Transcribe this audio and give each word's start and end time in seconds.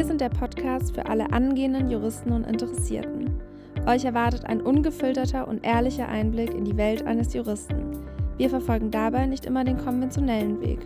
Wir 0.00 0.06
sind 0.06 0.22
der 0.22 0.30
Podcast 0.30 0.94
für 0.94 1.04
alle 1.04 1.30
angehenden 1.30 1.90
Juristen 1.90 2.32
und 2.32 2.46
Interessierten. 2.46 3.38
Euch 3.86 4.06
erwartet 4.06 4.46
ein 4.46 4.62
ungefilterter 4.62 5.46
und 5.46 5.62
ehrlicher 5.62 6.08
Einblick 6.08 6.54
in 6.54 6.64
die 6.64 6.78
Welt 6.78 7.06
eines 7.06 7.34
Juristen. 7.34 8.02
Wir 8.38 8.48
verfolgen 8.48 8.90
dabei 8.90 9.26
nicht 9.26 9.44
immer 9.44 9.62
den 9.62 9.76
konventionellen 9.76 10.58
Weg. 10.62 10.78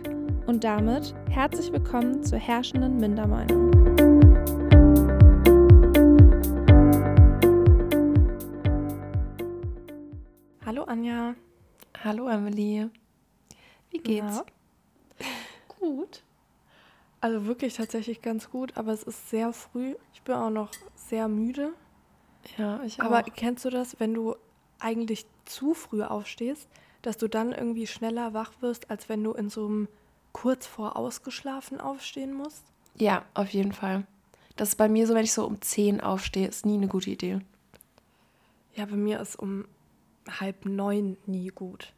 Und 0.47 0.65
damit 0.65 1.15
herzlich 1.29 1.71
willkommen 1.71 2.23
zur 2.23 2.39
herrschenden 2.39 2.97
Mindermeinung. 2.97 3.71
Hallo 10.65 10.83
Anja. 10.83 11.35
Hallo 12.03 12.27
Emily. 12.27 12.89
Wie 13.91 13.97
geht's? 13.99 14.43
Ja. 15.19 15.25
Gut. 15.79 16.24
Also 17.25 17.47
wirklich 17.47 17.73
tatsächlich 17.73 18.21
ganz 18.21 18.51
gut, 18.51 18.77
aber 18.77 18.93
es 18.93 19.01
ist 19.01 19.31
sehr 19.31 19.51
früh. 19.51 19.95
Ich 20.13 20.21
bin 20.21 20.35
auch 20.35 20.51
noch 20.51 20.69
sehr 20.95 21.27
müde. 21.27 21.73
Ja, 22.55 22.83
ich 22.83 23.01
auch. 23.01 23.05
Aber 23.05 23.23
kennst 23.23 23.65
du 23.65 23.71
das, 23.71 23.99
wenn 23.99 24.13
du 24.13 24.35
eigentlich 24.77 25.25
zu 25.45 25.73
früh 25.73 26.03
aufstehst, 26.03 26.69
dass 27.01 27.17
du 27.17 27.27
dann 27.27 27.51
irgendwie 27.51 27.87
schneller 27.87 28.35
wach 28.35 28.51
wirst, 28.59 28.91
als 28.91 29.09
wenn 29.09 29.23
du 29.23 29.31
in 29.31 29.49
so 29.49 29.65
einem 29.65 29.87
kurz 30.33 30.67
vor 30.67 30.97
ausgeschlafen 30.97 31.81
aufstehen 31.81 32.31
musst? 32.31 32.63
Ja, 32.93 33.25
auf 33.33 33.49
jeden 33.49 33.71
Fall. 33.71 34.05
Das 34.55 34.69
ist 34.69 34.75
bei 34.75 34.87
mir 34.87 35.07
so, 35.07 35.15
wenn 35.15 35.23
ich 35.23 35.33
so 35.33 35.47
um 35.47 35.59
10 35.59 36.01
aufstehe, 36.01 36.47
ist 36.47 36.63
nie 36.63 36.75
eine 36.75 36.87
gute 36.87 37.09
Idee. 37.09 37.39
Ja, 38.75 38.85
bei 38.85 38.97
mir 38.97 39.19
ist 39.19 39.35
um 39.35 39.65
halb 40.29 40.65
neun 40.65 41.17
nie 41.25 41.47
gut. 41.47 41.91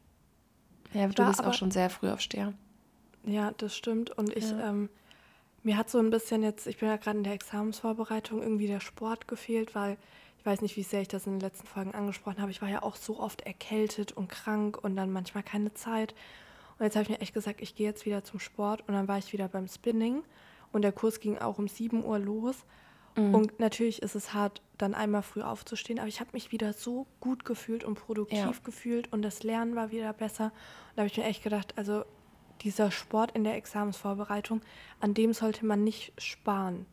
Ja, 0.94 1.06
du 1.06 1.26
bist 1.26 1.44
auch 1.44 1.54
schon 1.54 1.72
sehr 1.72 1.90
früh 1.90 2.10
aufsteher. 2.12 2.54
Ja, 3.26 3.52
das 3.58 3.76
stimmt. 3.76 4.12
Und 4.12 4.34
ich 4.34 4.50
ja. 4.52 4.70
ähm, 4.70 4.88
mir 5.68 5.76
hat 5.76 5.90
so 5.90 6.00
ein 6.00 6.10
bisschen 6.10 6.44
jetzt, 6.44 6.66
ich 6.66 6.78
bin 6.78 6.88
ja 6.88 6.96
gerade 6.96 7.18
in 7.18 7.26
der 7.26 7.34
Examensvorbereitung, 7.34 8.42
irgendwie 8.42 8.68
der 8.68 8.80
Sport 8.80 9.28
gefehlt, 9.28 9.76
weil 9.76 9.98
ich 10.40 10.46
weiß 10.46 10.62
nicht, 10.62 10.78
wie 10.78 10.84
sehr 10.84 11.02
ich 11.02 11.10
das 11.10 11.28
in 11.28 11.34
den 11.34 11.42
letzten 11.42 11.68
Folgen 11.68 11.94
angesprochen 11.94 12.40
habe. 12.40 12.52
Ich 12.52 12.62
war 12.62 12.70
ja 12.70 12.84
auch 12.84 12.96
so 12.96 13.20
oft 13.20 13.42
erkältet 13.42 14.14
und 14.14 14.30
krank 14.30 14.82
und 14.82 14.96
dann 14.96 15.12
manchmal 15.12 15.44
keine 15.44 15.74
Zeit. 15.74 16.16
Und 16.80 16.86
jetzt 16.86 16.96
habe 16.96 17.04
ich 17.04 17.10
mir 17.10 17.20
echt 17.20 17.34
gesagt, 17.34 17.62
ich 17.62 17.76
gehe 17.76 17.86
jetzt 17.86 18.06
wieder 18.06 18.24
zum 18.24 18.40
Sport 18.40 18.86
und 18.88 18.94
dann 18.94 19.10
war 19.10 19.18
ich 19.18 19.34
wieder 19.34 19.50
beim 19.50 19.68
Spinning 19.68 20.24
und 20.72 20.84
der 20.84 20.94
Kurs 20.94 21.20
ging 21.20 21.38
auch 21.38 21.58
um 21.58 21.68
7 21.68 22.06
Uhr 22.06 22.18
los. 22.18 22.56
Mhm. 23.18 23.36
Und 23.36 23.60
natürlich 23.60 24.02
ist 24.02 24.16
es 24.16 24.34
hart, 24.34 24.62
dann 24.78 24.94
einmal 24.94 25.22
früh 25.22 25.42
aufzustehen, 25.42 26.00
aber 26.00 26.08
ich 26.08 26.22
habe 26.22 26.30
mich 26.32 26.54
wieder 26.54 26.72
so 26.72 27.08
gut 27.20 27.44
gefühlt 27.44 27.84
und 27.84 27.96
produktiv 27.96 28.40
ja. 28.40 28.54
gefühlt 28.64 29.12
und 29.12 29.22
das 29.22 29.44
Lernen 29.44 29.76
war 29.76 29.92
wieder 29.92 30.14
besser. 30.14 30.46
Und 30.46 30.52
da 30.96 31.02
habe 31.02 31.08
ich 31.08 31.18
mir 31.18 31.26
echt 31.26 31.44
gedacht, 31.44 31.74
also 31.76 32.06
dieser 32.62 32.92
Sport 32.92 33.32
in 33.32 33.44
der 33.44 33.56
Examensvorbereitung, 33.56 34.62
an 35.00 35.14
dem 35.14 35.34
sollte 35.34 35.66
man 35.66 35.84
nicht 35.84 36.14
sparen. 36.18 36.86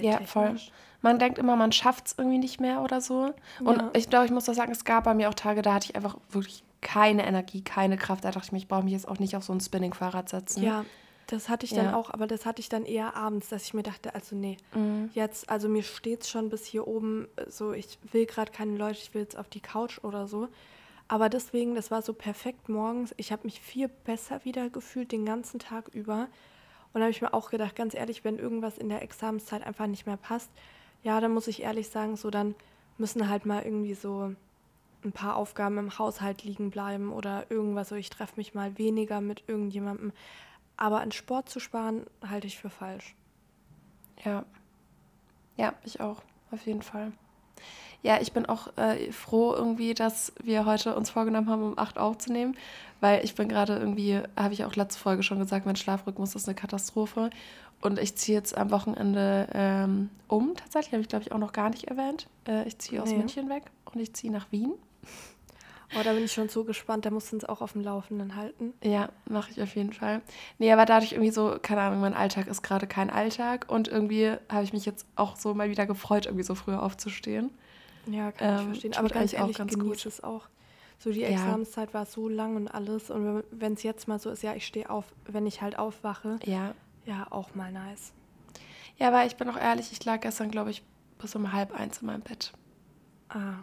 Ja, 0.00 0.20
voll. 0.20 0.56
Man 1.02 1.18
denkt 1.20 1.38
immer, 1.38 1.54
man 1.54 1.70
schafft 1.70 2.08
es 2.08 2.14
irgendwie 2.18 2.38
nicht 2.38 2.60
mehr 2.60 2.82
oder 2.82 3.00
so. 3.00 3.32
Und 3.60 3.76
ja. 3.76 3.90
ich 3.94 4.10
glaube, 4.10 4.26
ich 4.26 4.32
muss 4.32 4.46
doch 4.46 4.54
sagen, 4.54 4.72
es 4.72 4.84
gab 4.84 5.04
bei 5.04 5.14
mir 5.14 5.28
auch 5.28 5.34
Tage, 5.34 5.62
da 5.62 5.74
hatte 5.74 5.86
ich 5.90 5.96
einfach 5.96 6.16
wirklich 6.30 6.64
keine 6.80 7.26
Energie, 7.26 7.62
keine 7.62 7.96
Kraft. 7.96 8.24
Da 8.24 8.32
dachte 8.32 8.46
ich 8.46 8.52
mir, 8.52 8.58
ich 8.58 8.68
brauche 8.68 8.82
mich 8.82 8.92
jetzt 8.92 9.06
auch 9.06 9.20
nicht 9.20 9.36
auf 9.36 9.44
so 9.44 9.52
ein 9.52 9.60
Spinning-Fahrrad 9.60 10.28
setzen. 10.28 10.64
Ja, 10.64 10.84
das 11.28 11.48
hatte 11.48 11.66
ich 11.66 11.74
dann 11.74 11.86
ja. 11.86 11.96
auch, 11.96 12.10
aber 12.10 12.26
das 12.26 12.46
hatte 12.46 12.60
ich 12.60 12.68
dann 12.68 12.84
eher 12.84 13.14
abends, 13.14 13.48
dass 13.50 13.64
ich 13.64 13.74
mir 13.74 13.82
dachte, 13.82 14.14
also 14.14 14.34
nee, 14.34 14.56
mhm. 14.74 15.10
jetzt, 15.12 15.48
also 15.50 15.68
mir 15.68 15.82
steht 15.82 16.22
es 16.22 16.30
schon 16.30 16.48
bis 16.48 16.64
hier 16.64 16.88
oben, 16.88 17.28
so 17.46 17.72
ich 17.72 17.98
will 18.12 18.26
gerade 18.26 18.50
keine 18.50 18.76
Leute, 18.76 18.98
ich 18.98 19.14
will 19.14 19.22
jetzt 19.22 19.36
auf 19.38 19.48
die 19.48 19.60
Couch 19.60 20.02
oder 20.02 20.26
so. 20.26 20.48
Aber 21.08 21.30
deswegen, 21.30 21.74
das 21.74 21.90
war 21.90 22.02
so 22.02 22.12
perfekt 22.12 22.68
morgens. 22.68 23.14
Ich 23.16 23.32
habe 23.32 23.44
mich 23.44 23.60
viel 23.60 23.88
besser 23.88 24.44
wieder 24.44 24.68
gefühlt 24.68 25.10
den 25.10 25.24
ganzen 25.24 25.58
Tag 25.58 25.88
über. 25.88 26.28
Und 26.92 27.00
da 27.00 27.00
habe 27.00 27.10
ich 27.10 27.22
mir 27.22 27.32
auch 27.32 27.50
gedacht, 27.50 27.74
ganz 27.74 27.94
ehrlich, 27.94 28.24
wenn 28.24 28.38
irgendwas 28.38 28.76
in 28.76 28.90
der 28.90 29.02
Examenszeit 29.02 29.66
einfach 29.66 29.86
nicht 29.86 30.06
mehr 30.06 30.18
passt, 30.18 30.50
ja, 31.02 31.20
dann 31.20 31.32
muss 31.32 31.46
ich 31.46 31.62
ehrlich 31.62 31.88
sagen, 31.88 32.16
so 32.16 32.30
dann 32.30 32.54
müssen 32.98 33.28
halt 33.28 33.46
mal 33.46 33.62
irgendwie 33.62 33.94
so 33.94 34.34
ein 35.04 35.12
paar 35.12 35.36
Aufgaben 35.36 35.78
im 35.78 35.98
Haushalt 35.98 36.42
liegen 36.44 36.70
bleiben 36.70 37.12
oder 37.12 37.50
irgendwas. 37.50 37.88
So, 37.88 37.94
ich 37.94 38.10
treffe 38.10 38.34
mich 38.36 38.54
mal 38.54 38.76
weniger 38.76 39.20
mit 39.20 39.44
irgendjemandem. 39.46 40.12
Aber 40.76 41.00
an 41.00 41.12
Sport 41.12 41.48
zu 41.48 41.60
sparen, 41.60 42.06
halte 42.26 42.46
ich 42.46 42.58
für 42.58 42.70
falsch. 42.70 43.14
Ja. 44.24 44.44
Ja, 45.56 45.74
ich 45.84 46.00
auch, 46.00 46.22
auf 46.50 46.66
jeden 46.66 46.82
Fall. 46.82 47.12
Ja, 48.02 48.20
ich 48.20 48.32
bin 48.32 48.46
auch 48.46 48.76
äh, 48.76 49.10
froh 49.12 49.54
irgendwie, 49.54 49.94
dass 49.94 50.32
wir 50.42 50.64
heute 50.66 50.94
uns 50.94 51.10
vorgenommen 51.10 51.50
haben, 51.50 51.62
um 51.62 51.78
8 51.78 51.98
aufzunehmen, 51.98 52.56
weil 53.00 53.24
ich 53.24 53.34
bin 53.34 53.48
gerade 53.48 53.76
irgendwie, 53.76 54.20
habe 54.36 54.54
ich 54.54 54.64
auch 54.64 54.76
letzte 54.76 55.00
Folge 55.00 55.22
schon 55.22 55.38
gesagt, 55.38 55.66
mein 55.66 55.76
Schlafrhythmus 55.76 56.34
ist 56.34 56.48
eine 56.48 56.54
Katastrophe. 56.54 57.30
Und 57.80 57.98
ich 57.98 58.16
ziehe 58.16 58.36
jetzt 58.36 58.56
am 58.56 58.70
Wochenende 58.72 59.48
ähm, 59.52 60.10
um. 60.26 60.56
Tatsächlich 60.56 60.92
habe 60.92 61.02
ich, 61.02 61.08
glaube 61.08 61.24
ich, 61.24 61.32
auch 61.32 61.38
noch 61.38 61.52
gar 61.52 61.70
nicht 61.70 61.84
erwähnt. 61.84 62.26
Äh, 62.46 62.66
ich 62.66 62.78
ziehe 62.78 63.00
aus 63.00 63.10
nee. 63.10 63.18
München 63.18 63.48
weg 63.48 63.64
und 63.92 64.00
ich 64.00 64.12
ziehe 64.14 64.32
nach 64.32 64.50
Wien. 64.50 64.72
Oh, 65.96 66.02
da 66.02 66.12
bin 66.12 66.24
ich 66.24 66.32
schon 66.32 66.48
so 66.48 66.64
gespannt. 66.64 67.06
Da 67.06 67.10
musst 67.10 67.30
du 67.30 67.36
uns 67.36 67.44
auch 67.44 67.62
auf 67.62 67.72
dem 67.72 67.82
Laufenden 67.82 68.36
halten. 68.36 68.74
Ja, 68.82 69.08
mache 69.26 69.52
ich 69.52 69.62
auf 69.62 69.74
jeden 69.74 69.92
Fall. 69.92 70.22
Nee, 70.58 70.72
aber 70.72 70.84
dadurch 70.84 71.12
irgendwie 71.12 71.30
so, 71.30 71.56
keine 71.62 71.80
Ahnung, 71.82 72.00
mein 72.00 72.14
Alltag 72.14 72.46
ist 72.48 72.62
gerade 72.62 72.86
kein 72.86 73.10
Alltag. 73.10 73.66
Und 73.68 73.88
irgendwie 73.88 74.32
habe 74.50 74.64
ich 74.64 74.72
mich 74.72 74.84
jetzt 74.84 75.06
auch 75.16 75.36
so 75.36 75.54
mal 75.54 75.70
wieder 75.70 75.86
gefreut, 75.86 76.26
irgendwie 76.26 76.44
so 76.44 76.54
früher 76.54 76.82
aufzustehen. 76.82 77.50
Ja, 78.10 78.32
kann 78.32 78.48
ähm, 78.48 78.58
ich 78.58 78.64
verstehen. 78.66 78.96
Aber 78.96 79.08
ganz 79.08 79.32
ehrlich, 79.32 79.56
auch 79.56 79.58
ganz 79.58 79.74
genieße 79.74 80.08
es 80.08 80.22
auch. 80.22 80.48
So 80.98 81.12
die 81.12 81.22
Examenszeit 81.22 81.90
ja. 81.90 81.94
war 81.94 82.06
so 82.06 82.28
lang 82.28 82.56
und 82.56 82.68
alles. 82.68 83.10
Und 83.10 83.44
wenn 83.50 83.74
es 83.74 83.82
jetzt 83.82 84.08
mal 84.08 84.18
so 84.18 84.30
ist, 84.30 84.42
ja, 84.42 84.54
ich 84.54 84.66
stehe 84.66 84.90
auf, 84.90 85.04
wenn 85.26 85.46
ich 85.46 85.62
halt 85.62 85.78
aufwache. 85.78 86.38
Ja. 86.44 86.74
Ja, 87.06 87.26
auch 87.30 87.54
mal 87.54 87.72
nice. 87.72 88.12
Ja, 88.98 89.08
aber 89.08 89.24
ich 89.24 89.36
bin 89.36 89.48
auch 89.48 89.56
ehrlich, 89.56 89.92
ich 89.92 90.04
lag 90.04 90.20
gestern, 90.20 90.50
glaube 90.50 90.70
ich, 90.70 90.82
bis 91.18 91.34
um 91.36 91.52
halb 91.52 91.72
eins 91.72 91.98
in 92.00 92.06
meinem 92.06 92.22
Bett. 92.22 92.52
Ah. 93.28 93.62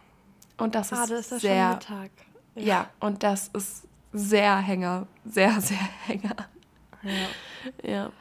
Und 0.58 0.76
das 0.76 0.94
ah, 0.94 1.04
ist, 1.04 1.12
ist 1.12 1.32
das 1.34 1.42
sehr. 1.42 1.72
Mittag. 1.72 2.12
Ja. 2.56 2.64
ja, 2.64 2.90
und 3.02 3.22
das 3.22 3.50
ist 3.50 3.88
sehr 4.14 4.58
Hänger. 4.58 5.08
Sehr, 5.26 5.60
sehr 5.60 5.78
Hänger. 6.06 6.36
Ja. 7.04 7.90
Ja. 7.90 8.12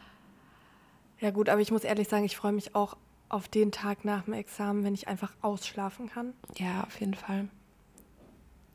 Ja, 1.21 1.31
gut, 1.31 1.49
aber 1.49 1.61
ich 1.61 1.71
muss 1.71 1.84
ehrlich 1.84 2.09
sagen, 2.09 2.25
ich 2.25 2.37
freue 2.37 2.53
mich 2.53 2.75
auch 2.75 2.97
auf 3.34 3.49
den 3.49 3.72
Tag 3.72 4.05
nach 4.05 4.22
dem 4.22 4.34
Examen, 4.34 4.84
wenn 4.84 4.95
ich 4.95 5.09
einfach 5.09 5.33
ausschlafen 5.43 6.09
kann. 6.09 6.34
Ja, 6.56 6.84
auf 6.84 7.00
jeden 7.00 7.15
Fall. 7.15 7.49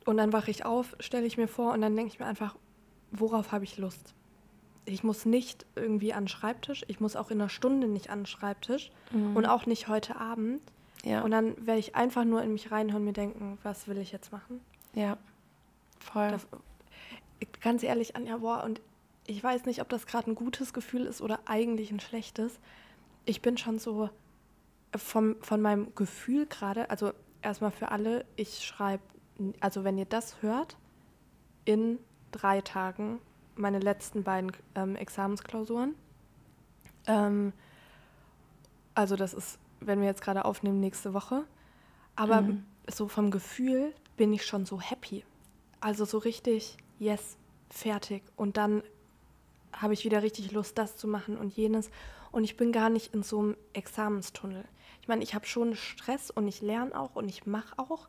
Und 0.06 0.18
dann 0.18 0.34
wache 0.34 0.52
ich 0.52 0.66
auf, 0.66 0.98
stelle 1.00 1.26
ich 1.26 1.38
mir 1.38 1.48
vor 1.48 1.72
und 1.72 1.82
dann 1.82 1.96
denke 1.96 2.12
ich 2.12 2.20
mir 2.20 2.26
einfach, 2.26 2.58
worauf 3.12 3.54
habe 3.54 3.64
ich 3.64 3.78
Lust? 3.78 4.14
Ich 4.84 5.02
muss 5.02 5.26
nicht 5.26 5.66
irgendwie 5.76 6.12
an 6.12 6.24
den 6.24 6.28
Schreibtisch, 6.28 6.84
ich 6.90 7.00
muss 7.00 7.16
auch 7.16 7.32
in 7.32 7.40
einer 7.40 7.48
Stunde 7.48 7.88
nicht 7.88 8.10
an 8.10 8.22
den 8.22 8.26
Schreibtisch 8.26 8.92
mhm. 9.12 9.38
und 9.38 9.46
auch 9.46 9.66
nicht 9.66 9.88
heute 9.88 10.18
Abend. 10.18 10.62
Ja. 11.06 11.22
Und 11.22 11.32
dann 11.32 11.66
werde 11.66 11.80
ich 11.80 11.96
einfach 11.96 12.26
nur 12.26 12.44
in 12.44 12.52
mich 12.52 12.70
reinhören 12.70 13.04
und 13.04 13.06
mir 13.06 13.14
denken, 13.14 13.58
was 13.64 13.88
will 13.88 13.98
ich 13.98 14.12
jetzt 14.12 14.34
machen? 14.34 14.60
Ja, 14.94 15.18
voll. 16.00 16.32
Das, 16.32 16.48
ganz 17.62 17.84
ehrlich, 17.84 18.18
Anja, 18.18 18.38
boah, 18.38 18.66
und 18.66 18.82
ich 19.26 19.42
weiß 19.42 19.66
nicht, 19.68 19.80
ob 19.80 19.88
das 19.88 20.06
gerade 20.06 20.30
ein 20.30 20.36
gutes 20.36 20.74
Gefühl 20.74 21.06
ist 21.06 21.22
oder 21.22 21.40
eigentlich 21.46 21.92
ein 21.92 22.02
schlechtes. 22.02 22.60
Ich 23.24 23.42
bin 23.42 23.58
schon 23.58 23.80
so 23.80 24.10
vom, 24.96 25.36
von 25.42 25.62
meinem 25.62 25.94
Gefühl 25.96 26.46
gerade, 26.46 26.90
also 26.90 27.12
erstmal 27.42 27.72
für 27.72 27.92
alle, 27.92 28.26
ich 28.36 28.66
schreibe, 28.66 29.04
also 29.60 29.84
wenn 29.84 29.98
ihr 29.98 30.06
das 30.06 30.42
hört, 30.42 30.78
in 31.66 32.00
drei 32.32 32.62
Tagen 32.62 33.20
meine 33.56 33.80
letzten 33.80 34.24
beiden 34.24 34.52
ähm, 34.76 34.96
Examensklausuren. 34.96 35.96
Ähm, 37.08 37.54
also 38.96 39.16
das 39.16 39.34
ist, 39.34 39.60
wenn 39.80 40.00
wir 40.00 40.08
jetzt 40.08 40.22
gerade 40.22 40.46
aufnehmen, 40.46 40.80
nächste 40.80 41.14
Woche. 41.14 41.44
Aber 42.16 42.42
mhm. 42.42 42.66
so 42.88 43.08
vom 43.08 43.32
Gefühl 43.32 43.94
bin 44.18 44.34
ich 44.34 44.46
schon 44.46 44.66
so 44.66 44.82
happy. 44.82 45.24
Also 45.80 46.06
so 46.06 46.18
richtig, 46.18 46.78
yes, 46.98 47.38
fertig. 47.70 48.24
Und 48.36 48.58
dann 48.58 48.84
habe 49.74 49.94
ich 49.94 50.04
wieder 50.04 50.24
richtig 50.24 50.52
Lust, 50.52 50.78
das 50.78 50.98
zu 50.98 51.08
machen 51.08 51.38
und 51.38 51.56
jenes. 51.56 51.90
Und 52.32 52.44
ich 52.44 52.58
bin 52.58 52.72
gar 52.72 52.90
nicht 52.90 53.14
in 53.14 53.24
so 53.24 53.40
einem 53.40 53.58
Examenstunnel 53.74 54.66
meine, 55.10 55.24
ich 55.24 55.36
habe 55.36 55.46
schon 55.46 55.76
Stress 55.76 56.32
und 56.32 56.48
ich 56.48 56.62
lerne 56.62 56.98
auch 56.98 57.16
und 57.16 57.28
ich 57.28 57.46
mache 57.46 57.78
auch. 57.78 58.08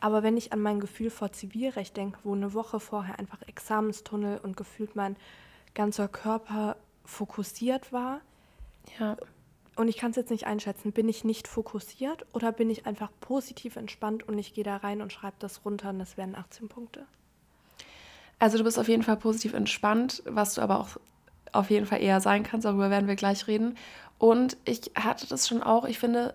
Aber 0.00 0.22
wenn 0.22 0.36
ich 0.36 0.52
an 0.52 0.60
mein 0.60 0.80
Gefühl 0.80 1.08
vor 1.08 1.32
Zivilrecht 1.32 1.96
denke, 1.96 2.18
wo 2.24 2.34
eine 2.34 2.52
Woche 2.52 2.78
vorher 2.78 3.18
einfach 3.18 3.40
Examenstunnel 3.46 4.38
und 4.42 4.56
gefühlt 4.56 4.96
mein 4.96 5.16
ganzer 5.72 6.08
Körper 6.08 6.76
fokussiert 7.06 7.90
war, 7.90 8.20
ja. 8.98 9.16
und 9.76 9.88
ich 9.88 9.96
kann 9.96 10.10
es 10.10 10.16
jetzt 10.16 10.30
nicht 10.30 10.46
einschätzen, 10.46 10.92
bin 10.92 11.08
ich 11.08 11.24
nicht 11.24 11.48
fokussiert 11.48 12.26
oder 12.34 12.52
bin 12.52 12.68
ich 12.68 12.84
einfach 12.84 13.10
positiv 13.20 13.76
entspannt 13.76 14.28
und 14.28 14.38
ich 14.38 14.52
gehe 14.52 14.64
da 14.64 14.76
rein 14.76 15.00
und 15.00 15.12
schreibe 15.12 15.36
das 15.38 15.64
runter 15.64 15.88
und 15.88 16.00
das 16.00 16.18
wären 16.18 16.34
18 16.34 16.68
Punkte? 16.68 17.06
Also 18.38 18.58
du 18.58 18.64
bist 18.64 18.78
auf 18.78 18.88
jeden 18.88 19.02
Fall 19.02 19.16
positiv 19.16 19.54
entspannt, 19.54 20.22
was 20.26 20.54
du 20.54 20.60
aber 20.60 20.80
auch 20.80 20.98
auf 21.54 21.70
jeden 21.70 21.86
Fall 21.86 22.02
eher 22.02 22.20
sein 22.20 22.42
kannst, 22.42 22.64
darüber 22.64 22.90
werden 22.90 23.08
wir 23.08 23.16
gleich 23.16 23.46
reden. 23.46 23.76
Und 24.18 24.56
ich 24.64 24.92
hatte 24.94 25.26
das 25.26 25.48
schon 25.48 25.62
auch, 25.62 25.84
ich 25.84 25.98
finde, 25.98 26.34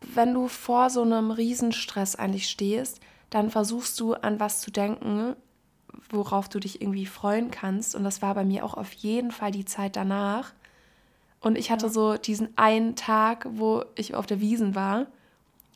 wenn 0.00 0.34
du 0.34 0.48
vor 0.48 0.90
so 0.90 1.02
einem 1.02 1.30
Riesenstress 1.30 2.16
eigentlich 2.16 2.48
stehst, 2.48 3.00
dann 3.30 3.50
versuchst 3.50 3.98
du 4.00 4.14
an 4.14 4.40
was 4.40 4.60
zu 4.60 4.70
denken, 4.70 5.36
worauf 6.10 6.48
du 6.48 6.58
dich 6.58 6.82
irgendwie 6.82 7.06
freuen 7.06 7.50
kannst. 7.50 7.94
Und 7.94 8.04
das 8.04 8.22
war 8.22 8.34
bei 8.34 8.44
mir 8.44 8.64
auch 8.64 8.74
auf 8.74 8.92
jeden 8.92 9.30
Fall 9.30 9.52
die 9.52 9.64
Zeit 9.64 9.96
danach. 9.96 10.52
Und 11.40 11.56
ich 11.56 11.70
hatte 11.70 11.86
ja. 11.86 11.92
so 11.92 12.16
diesen 12.16 12.56
einen 12.56 12.96
Tag, 12.96 13.46
wo 13.50 13.84
ich 13.94 14.14
auf 14.14 14.26
der 14.26 14.40
Wiesen 14.40 14.74
war 14.74 15.06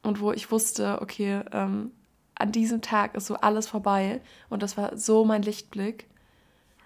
und 0.02 0.20
wo 0.20 0.32
ich 0.32 0.50
wusste, 0.50 1.00
okay, 1.00 1.40
ähm, 1.52 1.92
an 2.34 2.52
diesem 2.52 2.82
Tag 2.82 3.14
ist 3.14 3.26
so 3.26 3.36
alles 3.36 3.66
vorbei. 3.66 4.20
Und 4.50 4.62
das 4.62 4.76
war 4.76 4.96
so 4.96 5.24
mein 5.24 5.42
Lichtblick. 5.42 6.06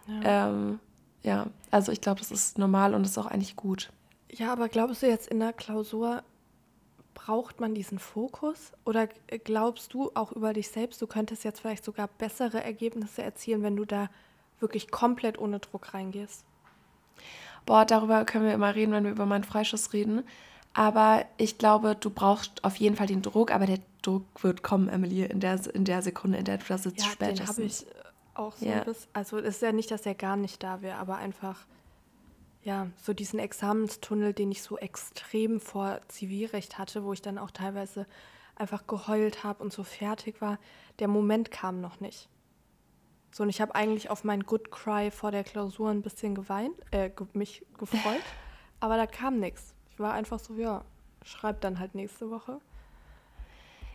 Ja, 0.07 0.49
ähm, 0.49 0.79
ja 1.23 1.47
also 1.71 1.91
ich 1.91 2.01
glaube, 2.01 2.21
das 2.21 2.31
ist 2.31 2.59
normal 2.59 2.95
und 2.95 3.03
das 3.03 3.13
ist 3.13 3.19
auch 3.19 3.27
eigentlich 3.27 3.57
gut. 3.57 3.91
Ja, 4.31 4.53
aber 4.53 4.69
glaubst 4.69 5.03
du 5.03 5.07
jetzt 5.07 5.29
in 5.29 5.41
der 5.41 5.53
Klausur, 5.53 6.23
braucht 7.15 7.61
man 7.61 7.75
diesen 7.75 7.99
Fokus? 7.99 8.73
Oder 8.85 9.09
glaubst 9.45 9.95
du 9.95 10.11
auch 10.15 10.33
über 10.33 10.53
dich 10.53 10.69
selbst, 10.69 11.01
du 11.03 11.07
könntest 11.07 11.45
jetzt 11.45 11.61
vielleicht 11.61 11.85
sogar 11.85 12.09
bessere 12.09 12.63
Ergebnisse 12.63 13.23
erzielen, 13.23 13.63
wenn 13.63 13.77
du 13.77 13.85
da 13.85 14.09
wirklich 14.61 14.91
komplett 14.91 15.39
ohne 15.39 15.59
Druck 15.59 15.95
reingehst? 15.95 16.45
Boah, 17.67 17.85
darüber 17.85 18.25
können 18.25 18.47
wir 18.47 18.55
immer 18.55 18.75
reden, 18.75 18.93
wenn 18.93 19.05
wir 19.05 19.11
über 19.11 19.27
meinen 19.27 19.45
Freischuss 19.45 19.93
reden. 19.93 20.25
Aber 20.75 21.25
ich 21.39 21.59
glaube, 21.59 21.97
du 21.97 22.11
brauchst 22.11 22.63
auf 22.65 22.77
jeden 22.77 22.97
Fall 22.97 23.07
den 23.07 23.23
Druck, 23.23 23.51
aber 23.51 23.67
der 23.67 23.81
Druck 24.03 24.25
wird 24.43 24.63
kommen, 24.63 24.89
Emily, 24.89 25.25
in 25.25 25.41
der, 25.41 25.59
in 25.75 25.85
der 25.85 26.03
Sekunde, 26.03 26.39
in 26.39 26.45
der 26.45 26.59
du 26.59 26.65
da 26.69 26.79
sitzt, 26.79 27.05
ja, 27.05 27.11
spätestens. 27.11 27.57
Den 27.57 27.57
habe 27.57 27.63
ich 27.63 27.87
auch 28.35 28.57
so 28.57 28.67
ja. 28.67 28.85
Bis, 28.85 29.09
also 29.13 29.39
es 29.39 29.57
ist 29.57 29.63
ja 29.63 29.73
nicht, 29.73 29.91
dass 29.91 30.07
er 30.07 30.15
gar 30.15 30.37
nicht 30.37 30.63
da 30.63 30.81
wäre, 30.81 30.99
aber 30.99 31.17
einfach, 31.17 31.67
ja, 32.69 32.87
so 33.03 33.15
diesen 33.15 33.39
Examenstunnel, 33.39 34.35
den 34.35 34.53
ich 34.53 34.61
so 34.61 34.77
extrem 34.77 35.59
vor 35.59 36.01
Zivilrecht 36.09 36.77
hatte, 36.77 37.03
wo 37.03 37.15
ich 37.15 37.23
dann 37.23 37.39
auch 37.39 37.51
teilweise 37.51 38.07
einfach 38.57 38.87
geheult 38.87 39.43
habe 39.43 39.65
und 39.65 39.73
so 39.73 39.85
fertig 39.85 40.43
war, 40.43 40.59
der 40.99 41.09
Moment 41.09 41.51
kam 41.51 41.81
noch 41.81 42.01
nicht. 42.01 42.29
So, 43.31 43.43
und 43.43 43.49
ich 43.49 43.63
habe 43.63 43.75
eigentlich 43.75 44.11
auf 44.11 44.23
meinen 44.23 44.43
Good 44.43 44.71
Cry 44.71 45.11
vor 45.11 45.31
der 45.31 45.45
Klausur 45.45 45.89
ein 45.89 46.03
bisschen 46.03 46.35
geweint, 46.35 46.75
äh, 46.91 47.11
mich 47.33 47.65
gefreut, 47.79 48.21
aber 48.81 48.99
da 48.99 49.07
kam 49.07 49.41
nichts. 49.41 49.75
Ich 49.91 49.99
war 49.99 50.13
einfach 50.13 50.39
so, 50.39 50.53
ja, 50.53 50.85
schreib 51.23 51.63
dann 51.63 51.79
halt 51.79 51.95
nächste 51.95 52.31
Woche. 52.31 52.61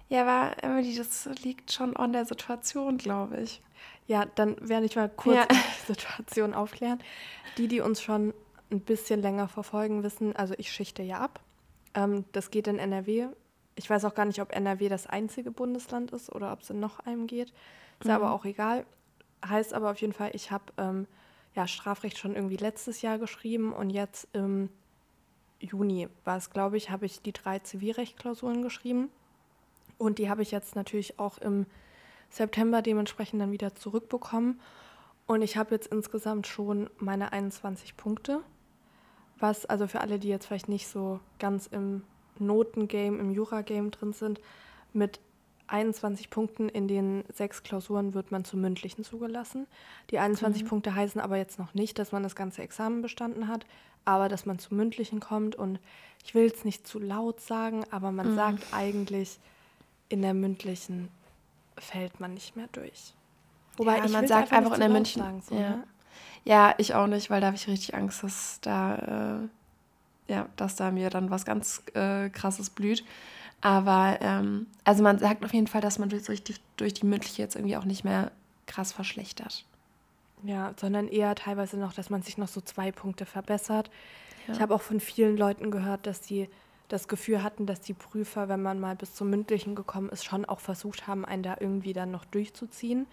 Ja, 0.10 0.22
aber 0.22 0.64
Emily, 0.64 0.96
das 0.96 1.30
liegt 1.44 1.72
schon 1.72 1.96
an 1.96 2.12
der 2.12 2.26
Situation, 2.26 2.98
glaube 2.98 3.42
ich. 3.42 3.62
Ja, 4.08 4.26
dann 4.34 4.58
werde 4.68 4.88
ich 4.88 4.96
mal 4.96 5.10
kurz 5.10 5.36
ja. 5.36 5.46
die 5.52 5.94
Situation 5.94 6.56
aufklären. 6.56 6.98
Die, 7.58 7.68
die 7.68 7.80
uns 7.80 8.02
schon 8.02 8.34
ein 8.74 8.82
bisschen 8.82 9.22
länger 9.22 9.48
verfolgen, 9.48 10.04
wissen, 10.04 10.36
also 10.36 10.54
ich 10.58 10.72
schichte 10.72 11.04
ja 11.04 11.20
ab. 11.20 11.40
Ähm, 11.94 12.26
das 12.32 12.52
geht 12.52 12.68
in 12.68 12.80
NRW. 12.80 13.28
Ich 13.76 13.90
weiß 13.90 14.06
auch 14.06 14.16
gar 14.16 14.26
nicht, 14.26 14.42
ob 14.42 14.54
NRW 14.54 14.90
das 14.90 15.08
einzige 15.08 15.52
Bundesland 15.52 16.12
ist 16.12 16.32
oder 16.32 16.52
ob 16.52 16.62
es 16.62 16.70
in 16.70 16.80
noch 16.80 17.00
einem 17.00 17.28
geht. 17.28 17.54
Ist 18.00 18.08
mhm. 18.08 18.12
aber 18.12 18.32
auch 18.32 18.46
egal. 18.46 18.86
Heißt 19.46 19.74
aber 19.74 19.92
auf 19.92 20.02
jeden 20.02 20.14
Fall, 20.14 20.32
ich 20.34 20.52
habe 20.52 20.66
ähm, 20.78 21.08
ja, 21.56 21.68
Strafrecht 21.68 22.18
schon 22.18 22.36
irgendwie 22.36 22.58
letztes 22.58 23.02
Jahr 23.02 23.18
geschrieben 23.18 23.74
und 23.74 23.90
jetzt 23.90 24.28
im 24.34 24.70
Juni 25.60 26.10
war 26.26 26.38
es, 26.38 26.50
glaube 26.50 26.78
ich, 26.78 26.90
habe 26.90 27.06
ich 27.06 27.22
die 27.22 27.32
drei 27.32 27.60
Zivilrechtklausuren 27.60 28.62
geschrieben. 28.62 29.10
Und 29.98 30.18
die 30.18 30.30
habe 30.30 30.42
ich 30.42 30.52
jetzt 30.52 30.76
natürlich 30.76 31.20
auch 31.20 31.38
im 31.38 31.66
September 32.30 32.82
dementsprechend 32.82 33.42
dann 33.42 33.52
wieder 33.52 33.76
zurückbekommen. 33.76 34.60
Und 35.26 35.42
ich 35.42 35.56
habe 35.56 35.76
jetzt 35.76 35.88
insgesamt 35.88 36.48
schon 36.48 36.90
meine 36.98 37.32
21 37.32 37.96
Punkte. 37.96 38.42
Was 39.44 39.66
also 39.66 39.88
für 39.88 40.00
alle, 40.00 40.20
die 40.20 40.30
jetzt 40.30 40.46
vielleicht 40.46 40.70
nicht 40.70 40.88
so 40.88 41.20
ganz 41.38 41.68
im 41.68 42.04
Notengame, 42.40 43.18
im 43.18 43.30
Jura-Game 43.30 43.92
drin 43.92 44.14
sind, 44.14 44.40
mit 44.94 45.20
21 45.68 46.30
Punkten 46.30 46.70
in 46.70 46.88
den 46.88 47.26
sechs 47.28 47.62
Klausuren 47.62 48.14
wird 48.14 48.32
man 48.32 48.46
zum 48.46 48.62
mündlichen 48.62 49.04
zugelassen. 49.04 49.68
Die 50.12 50.18
21 50.18 50.64
mhm. 50.64 50.68
Punkte 50.70 50.96
heißen 50.96 51.20
aber 51.20 51.36
jetzt 51.36 51.60
noch 51.60 51.74
nicht, 51.74 52.00
dass 52.00 52.14
man 52.14 52.24
das 52.24 52.38
ganze 52.38 52.62
Examen 52.62 53.02
bestanden 53.02 53.50
hat, 53.50 53.66
aber 54.06 54.30
dass 54.30 54.46
man 54.46 54.60
zum 54.60 54.78
mündlichen 54.78 55.20
kommt. 55.20 55.58
Und 55.58 55.78
ich 56.24 56.34
will 56.34 56.46
es 56.46 56.64
nicht 56.64 56.88
zu 56.88 57.00
laut 57.00 57.42
sagen, 57.42 57.84
aber 57.92 58.14
man 58.14 58.32
mhm. 58.32 58.36
sagt 58.38 58.64
eigentlich, 58.72 59.40
in 60.08 60.22
der 60.22 60.34
mündlichen 60.34 61.10
fällt 61.78 62.22
man 62.22 62.34
nicht 62.34 62.56
mehr 62.56 62.70
durch. 62.72 63.14
Wobei 63.76 63.98
ja, 63.98 64.08
man 64.08 64.26
sagt 64.26 64.54
einfach 64.54 64.76
in 64.76 64.80
der 64.80 64.90
München. 64.90 65.22
Sagen, 65.22 65.42
so, 65.42 65.56
ja. 65.56 65.70
Ne? 65.72 65.84
Ja, 66.46 66.76
ich 66.78 66.94
auch 66.94 67.08
nicht, 67.08 67.30
weil 67.30 67.42
da 67.42 67.48
habe 67.48 67.56
ich 67.56 67.68
richtig 67.68 67.96
Angst, 67.96 68.24
dass 68.24 68.60
da, 68.62 69.40
äh, 70.28 70.32
ja, 70.34 70.48
dass 70.56 70.76
da 70.76 70.92
mir 70.92 71.10
dann 71.10 71.30
was 71.30 71.46
ganz 71.46 71.84
äh, 71.94 72.30
krasses 72.30 72.70
blüht. 72.70 73.04
Aber 73.62 74.18
ähm, 74.22 74.68
also 74.84 75.04
man 75.04 75.20
sagt 75.20 75.46
auf 75.46 75.54
jeden 75.54 75.68
Fall, 75.68 75.82
dass 75.82 75.98
man 75.98 76.10
durch 76.10 76.44
die, 76.44 76.56
durch 76.76 76.94
die 76.94 77.06
mündliche 77.06 77.42
jetzt 77.42 77.56
irgendwie 77.56 77.78
auch 77.78 77.86
nicht 77.86 78.04
mehr 78.04 78.32
krass 78.66 78.92
verschlechtert. 78.92 79.66
Ja, 80.44 80.74
sondern 80.76 81.08
eher 81.08 81.34
teilweise 81.36 81.78
noch, 81.78 81.94
dass 81.94 82.10
man 82.10 82.22
sich 82.22 82.38
noch 82.38 82.50
so 82.50 82.60
zwei 82.60 82.92
Punkte 82.92 83.26
verbessert. 83.26 83.90
Ja. 84.48 84.54
Ich 84.54 84.60
habe 84.62 84.76
auch 84.76 84.82
von 84.82 85.00
vielen 85.00 85.38
Leuten 85.38 85.72
gehört, 85.72 86.06
dass 86.06 86.28
sie 86.28 86.50
das 86.90 87.08
Gefühl 87.08 87.42
hatten, 87.42 87.66
dass 87.66 87.80
die 87.80 87.94
Prüfer, 87.94 88.50
wenn 88.50 88.62
man 88.62 88.82
mal 88.82 88.98
bis 88.98 89.16
zum 89.16 89.30
mündlichen 89.30 89.76
gekommen 89.76 90.10
ist, 90.10 90.26
schon 90.26 90.44
auch 90.44 90.60
versucht 90.60 91.08
haben, 91.08 91.24
einen 91.24 91.44
da 91.44 91.56
irgendwie 91.60 91.94
dann 91.94 92.12
noch 92.12 92.26
durchzuziehen. 92.26 93.08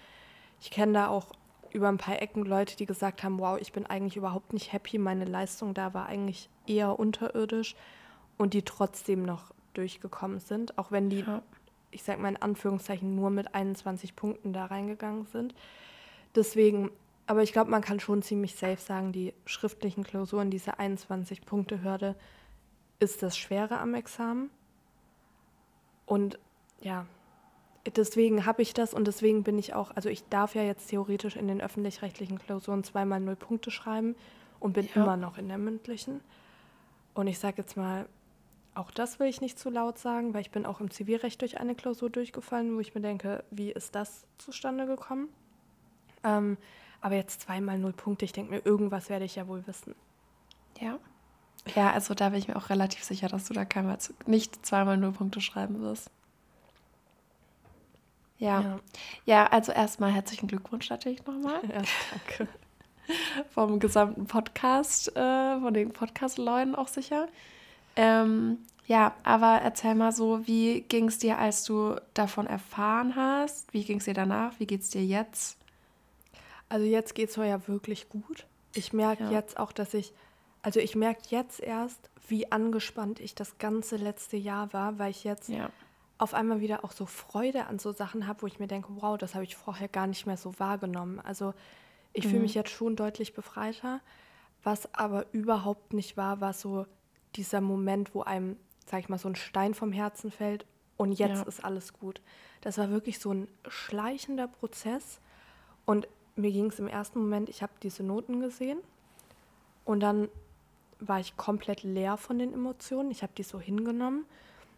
Ich 0.61 0.73
kenne 0.73 0.95
da 0.95 1.09
auch 1.09 1.27
über 1.73 1.89
ein 1.89 1.99
paar 1.99 2.21
Ecken 2.21 2.45
Leute, 2.45 2.77
die 2.77 2.87
gesagt 2.87 3.23
haben, 3.23 3.39
wow, 3.39 3.59
ich 3.61 3.73
bin 3.73 3.87
eigentlich 3.87 4.17
überhaupt 4.17 4.53
nicht 4.53 4.73
happy, 4.73 4.99
meine 4.99 5.25
Leistung 5.25 5.75
da 5.75 5.95
war 5.95 6.07
eigentlich 6.07 6.49
eher 6.67 6.99
unterirdisch 6.99 7.75
und 8.39 8.55
die 8.55 8.63
trotzdem 8.63 9.23
noch 9.25 9.53
durchgekommen 9.75 10.41
sind, 10.41 10.79
auch 10.79 10.91
wenn 10.91 11.11
die, 11.11 11.21
ja. 11.21 11.43
ich 11.91 12.03
sag 12.03 12.19
mal 12.19 12.31
in 12.31 12.37
Anführungszeichen, 12.37 13.15
nur 13.15 13.31
mit 13.31 13.55
21 13.55 14.17
Punkten 14.17 14.53
da 14.53 14.67
reingegangen 14.67 15.27
sind. 15.27 15.55
Deswegen, 16.35 16.91
aber 17.27 17.43
ich 17.43 17.53
glaube, 17.53 17.71
man 17.71 17.83
kann 17.83 18.01
schon 18.01 18.23
ziemlich 18.23 18.55
safe 18.57 18.81
sagen, 18.81 19.13
die 19.13 19.35
schriftlichen 19.45 20.05
Klausuren, 20.05 20.51
diese 20.51 20.79
21-Punkte-Hürde, 20.79 22.17
ist 22.99 23.23
das 23.23 23.37
Schwere 23.37 23.79
am 23.79 23.95
Examen. 23.95 24.51
Und 26.07 26.39
ja, 26.81 27.07
deswegen 27.97 28.47
habe 28.47 28.63
ich 28.63 28.75
das 28.75 28.95
und 28.95 29.07
deswegen 29.07 29.43
bin 29.43 29.59
ich 29.59 29.75
auch, 29.75 29.91
also 29.95 30.09
ich 30.09 30.29
darf 30.29 30.55
ja 30.55 30.63
jetzt 30.63 30.89
theoretisch 30.89 31.37
in 31.37 31.49
den 31.49 31.61
öffentlich-rechtlichen 31.61 32.39
Klausuren 32.39 32.85
zweimal 32.85 33.21
null 33.21 33.37
Punkte 33.37 33.71
schreiben 33.71 34.17
und 34.59 34.75
bin 34.75 34.89
ja. 34.95 35.03
immer 35.03 35.17
noch 35.17 35.39
in 35.39 35.49
der 35.49 35.59
mündlichen. 35.59 36.21
Und 37.15 37.27
ich 37.27 37.39
sage 37.39 37.57
jetzt 37.59 37.77
mal, 37.77 38.07
auch 38.75 38.91
das 38.91 39.19
will 39.19 39.27
ich 39.27 39.41
nicht 39.41 39.59
zu 39.59 39.71
laut 39.71 39.99
sagen, 39.99 40.33
weil 40.33 40.43
ich 40.43 40.51
bin 40.51 40.65
auch 40.65 40.81
im 40.81 40.91
Zivilrecht 40.91 41.41
durch 41.41 41.59
eine 41.59 41.75
Klausur 41.75 42.11
durchgefallen, 42.11 42.77
wo 42.77 42.81
ich 42.81 42.95
mir 42.95 43.01
denke, 43.01 43.45
wie 43.51 43.73
ist 43.73 43.95
das 43.95 44.27
zustande 44.39 44.87
gekommen? 44.87 45.29
Ähm, 46.23 46.57
aber 47.01 47.17
jetzt 47.17 47.41
zweimal 47.41 47.79
null 47.79 47.93
Punkte, 47.93 48.25
ich 48.25 48.33
denke 48.33 48.53
mir, 48.53 48.65
irgendwas 48.65 49.09
werde 49.09 49.25
ich 49.25 49.37
ja 49.37 49.49
wohl 49.49 49.67
wissen. 49.67 49.95
Ja. 50.81 50.99
Ja, 51.75 51.93
also 51.93 52.15
da 52.15 52.31
bin 52.31 52.39
ich 52.39 52.49
mir 52.49 52.57
auch 52.57 52.71
relativ 52.71 53.05
sicher, 53.05 53.29
dass 53.29 53.47
du 53.47 53.55
da 53.55 53.65
keinmal 53.65 53.99
nicht 54.27 54.65
zweimal 54.65 54.97
null 54.97 55.13
Punkte 55.13 55.41
schreiben 55.41 55.81
wirst. 55.81 56.11
Ja. 58.41 58.61
Ja, 58.61 58.81
ja 59.27 59.47
also 59.47 59.71
erstmal 59.71 60.11
herzlichen 60.11 60.49
Glückwunsch 60.49 60.91
natürlich 60.91 61.25
nochmal. 61.25 61.61
Ja, 61.69 61.83
danke. 62.11 62.49
Vom 63.51 63.79
gesamten 63.79 64.27
Podcast, 64.27 65.15
äh, 65.17 65.61
von 65.61 65.75
den 65.75 65.93
Podcast-Leuten 65.93 66.75
auch 66.75 66.89
sicher. 66.89 67.29
Ähm, 67.97 68.59
ja, 68.87 69.15
aber 69.25 69.61
erzähl 69.63 69.95
mal 69.97 70.13
so, 70.13 70.47
wie 70.47 70.83
ging 70.83 71.09
es 71.09 71.19
dir, 71.19 71.39
als 71.39 71.65
du 71.65 71.97
davon 72.15 72.47
erfahren 72.47 73.17
hast? 73.17 73.73
Wie 73.73 73.85
ging 73.85 73.99
es 73.99 74.05
dir 74.05 74.15
danach? 74.15 74.59
Wie 74.59 74.67
geht 74.67 74.83
es 74.83 74.91
dir 74.91 75.05
jetzt? 75.05 75.59
Also 76.69 76.87
jetzt 76.87 77.17
geht 77.17 77.31
es 77.31 77.37
mir 77.37 77.49
ja 77.49 77.67
wirklich 77.67 78.09
gut. 78.09 78.47
Ich 78.75 78.93
merke 78.93 79.25
ja. 79.25 79.31
jetzt 79.33 79.59
auch, 79.59 79.73
dass 79.73 79.93
ich, 79.93 80.13
also 80.63 80.79
ich 80.79 80.95
merke 80.95 81.23
jetzt 81.31 81.59
erst, 81.59 82.11
wie 82.29 82.53
angespannt 82.53 83.19
ich 83.19 83.35
das 83.35 83.59
ganze 83.59 83.97
letzte 83.97 84.37
Jahr 84.37 84.73
war, 84.73 85.01
weil 85.01 85.11
ich 85.11 85.25
jetzt 85.25 85.49
ja. 85.49 85.71
Auf 86.21 86.35
einmal 86.35 86.61
wieder 86.61 86.85
auch 86.85 86.93
so 86.93 87.07
Freude 87.07 87.67
an 87.67 87.79
so 87.79 87.93
Sachen 87.93 88.27
habe, 88.27 88.43
wo 88.43 88.47
ich 88.47 88.59
mir 88.59 88.67
denke, 88.67 88.89
wow, 88.97 89.17
das 89.17 89.35
habe 89.35 89.45
ich 89.45 89.57
vorher 89.57 89.89
gar 89.89 90.07
nicht 90.07 90.27
mehr 90.27 90.37
so 90.37 90.59
wahrgenommen. 90.59 91.19
Also 91.19 91.55
ich 92.13 92.27
mhm. 92.27 92.31
fühle 92.31 92.43
mich 92.43 92.55
jetzt 92.55 92.71
schon 92.71 92.95
deutlich 92.95 93.33
befreiter. 93.33 94.01
Was 94.63 94.93
aber 94.95 95.25
überhaupt 95.33 95.95
nicht 95.95 96.19
war, 96.19 96.43
war 96.43 96.53
so 96.53 96.85
dieser 97.37 97.63
Moment, 97.63 98.15
wo 98.15 98.23
einem, 98.23 98.57
sag 98.85 99.01
ich 99.01 99.09
mal, 99.09 99.17
so 99.17 99.29
ein 99.29 99.35
Stein 99.35 99.73
vom 99.73 99.93
Herzen 99.93 100.31
fällt 100.31 100.67
und 100.99 101.13
jetzt 101.13 101.39
ja. 101.39 101.43
ist 101.45 101.65
alles 101.65 101.95
gut. 101.95 102.21
Das 102.61 102.77
war 102.77 102.91
wirklich 102.91 103.19
so 103.19 103.33
ein 103.33 103.49
schleichender 103.67 104.47
Prozess 104.47 105.21
und 105.87 106.07
mir 106.37 106.53
ging 106.53 106.67
es 106.67 106.79
im 106.79 106.89
ersten 106.89 107.21
Moment, 107.21 107.49
ich 107.49 107.63
habe 107.63 107.73
diese 107.83 108.03
Noten 108.03 108.41
gesehen 108.41 108.79
und 109.87 110.01
dann 110.01 110.29
war 110.99 111.19
ich 111.19 111.39
komplett 111.39 111.83
leer 111.83 112.19
von 112.19 112.39
den 112.39 112.53
Emotionen. 112.53 113.11
Ich 113.11 113.23
habe 113.23 113.33
die 113.39 113.43
so 113.43 113.59
hingenommen, 113.59 114.27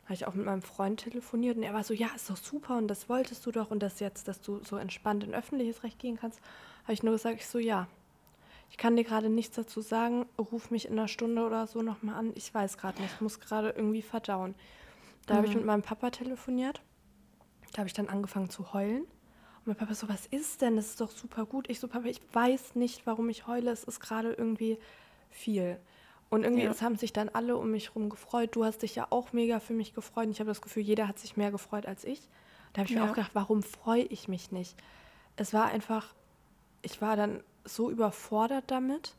habe 0.05 0.15
ich 0.15 0.27
auch 0.27 0.35
mit 0.35 0.47
meinem 0.47 0.63
Freund 0.63 1.01
telefoniert 1.01 1.57
und 1.57 1.63
er 1.63 1.75
war 1.75 1.85
so, 1.85 1.95
ja, 1.95 2.09
ist 2.15 2.29
doch 2.29 2.37
super 2.37 2.77
und 2.77 2.89
das 2.89 3.09
wolltest 3.09 3.47
du 3.47 3.53
doch 3.53 3.71
und 3.71 3.83
das 3.83 4.01
jetzt, 4.01 4.29
dass 4.29 4.41
du 4.41 4.61
so 4.65 4.77
entspannt 4.77 5.25
in 5.25 5.35
öffentliches 5.35 5.85
Recht 5.85 5.99
gehen 5.99 6.17
kannst, 6.17 6.41
habe 6.85 6.93
ich 6.93 7.03
nur 7.03 7.13
gesagt, 7.13 7.37
ich 7.37 7.47
so, 7.47 7.59
ja, 7.59 7.87
ich 8.73 8.79
kann 8.79 8.97
dir 8.97 9.05
gerade 9.05 9.29
nichts 9.29 9.55
dazu 9.55 9.83
sagen. 9.83 10.25
Ruf 10.39 10.71
mich 10.71 10.87
in 10.87 10.93
einer 10.93 11.07
Stunde 11.07 11.45
oder 11.45 11.67
so 11.67 11.83
nochmal 11.83 12.15
an. 12.15 12.33
Ich 12.37 12.55
weiß 12.55 12.79
gerade 12.79 13.03
nicht. 13.03 13.13
Ich 13.13 13.21
muss 13.21 13.39
gerade 13.39 13.69
irgendwie 13.69 14.01
verdauen. 14.01 14.55
Da 15.27 15.35
mhm. 15.35 15.37
habe 15.37 15.47
ich 15.47 15.55
mit 15.55 15.67
meinem 15.67 15.83
Papa 15.83 16.09
telefoniert. 16.09 16.81
Da 17.73 17.79
habe 17.79 17.89
ich 17.89 17.93
dann 17.93 18.09
angefangen 18.09 18.49
zu 18.49 18.73
heulen. 18.73 19.03
Und 19.03 19.67
mein 19.67 19.77
Papa 19.77 19.95
so, 19.95 20.09
was 20.09 20.25
ist 20.25 20.63
denn? 20.63 20.77
Das 20.77 20.87
ist 20.87 21.03
doch 21.03 21.11
super 21.11 21.45
gut. 21.45 21.69
Ich 21.69 21.81
so, 21.81 21.87
Papa, 21.87 22.09
ich 22.09 22.23
weiß 22.33 22.75
nicht, 22.75 23.07
warum 23.07 23.29
ich 23.29 23.47
heule. 23.47 23.71
Es 23.71 23.85
ist 23.85 24.01
gerade 24.01 24.33
irgendwie 24.33 24.79
viel. 25.29 25.79
Und 26.33 26.45
irgendwie 26.45 26.63
Ja. 26.65 26.81
haben 26.81 26.97
sich 26.97 27.13
dann 27.13 27.29
alle 27.29 27.59
um 27.59 27.71
mich 27.73 27.95
rum 27.95 28.09
gefreut. 28.09 28.57
Du 28.57 28.65
hast 28.65 28.81
dich 28.81 28.95
ja 28.95 29.07
auch 29.11 29.35
mega 29.35 29.61
für 29.61 29.75
mich 29.75 29.93
gefreut. 29.93 30.25
Und 30.25 30.31
ich 30.31 30.41
habe 30.41 30.49
das 30.49 30.63
Gefühl, 30.63 30.83
jeder 30.83 31.07
hat 31.07 31.19
sich 31.19 31.37
mehr 31.37 31.51
gefreut 31.51 31.85
als 31.85 32.05
ich. 32.05 32.23
Da 32.73 32.79
habe 32.81 32.89
ich 32.89 32.95
mir 32.97 33.03
Ja. 33.03 33.11
auch 33.11 33.15
gedacht, 33.15 33.33
warum 33.35 33.63
freue 33.63 34.05
ich 34.05 34.29
mich 34.29 34.51
nicht? 34.51 34.75
Es 35.37 35.53
war 35.53 35.67
einfach, 35.67 36.15
ich 36.81 37.03
war 37.03 37.17
dann 37.17 37.43
so 37.67 37.91
überfordert 37.91 38.65
damit. 38.69 39.15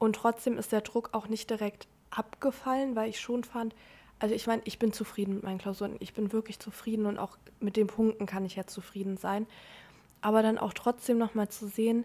Und 0.00 0.16
trotzdem 0.16 0.58
ist 0.58 0.72
der 0.72 0.80
Druck 0.80 1.10
auch 1.12 1.28
nicht 1.28 1.48
direkt 1.48 1.86
abgefallen, 2.10 2.96
weil 2.96 3.08
ich 3.08 3.20
schon 3.20 3.44
fand, 3.44 3.72
also 4.18 4.34
ich 4.34 4.48
meine, 4.48 4.62
ich 4.64 4.80
bin 4.80 4.92
zufrieden 4.92 5.34
mit 5.34 5.44
meinen 5.44 5.58
Klausuren. 5.58 5.94
Ich 6.00 6.12
bin 6.12 6.32
wirklich 6.32 6.58
zufrieden 6.58 7.06
und 7.06 7.18
auch 7.18 7.38
mit 7.60 7.76
den 7.76 7.86
Punkten 7.86 8.26
kann 8.26 8.44
ich 8.44 8.56
ja 8.56 8.66
zufrieden 8.66 9.16
sein. 9.16 9.46
Aber 10.22 10.42
dann 10.42 10.58
auch 10.58 10.72
trotzdem 10.72 11.18
nochmal 11.18 11.50
zu 11.50 11.68
sehen, 11.68 12.04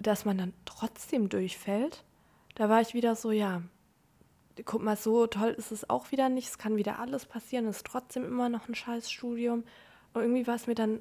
dass 0.00 0.24
man 0.24 0.38
dann 0.38 0.52
trotzdem 0.64 1.28
durchfällt, 1.28 2.02
da 2.54 2.68
war 2.68 2.80
ich 2.80 2.94
wieder 2.94 3.14
so, 3.16 3.30
ja, 3.30 3.62
guck 4.64 4.82
mal, 4.82 4.96
so 4.96 5.26
toll 5.26 5.50
ist 5.50 5.72
es 5.72 5.88
auch 5.88 6.10
wieder 6.12 6.28
nicht. 6.28 6.48
Es 6.48 6.58
kann 6.58 6.76
wieder 6.76 6.98
alles 6.98 7.24
passieren. 7.26 7.66
Es 7.66 7.78
ist 7.78 7.86
trotzdem 7.86 8.24
immer 8.24 8.48
noch 8.48 8.68
ein 8.68 8.74
scheiß 8.74 9.10
Studium. 9.10 9.64
Und 10.12 10.20
irgendwie 10.22 10.46
war 10.46 10.54
es 10.56 10.66
mir 10.66 10.74
dann, 10.74 11.00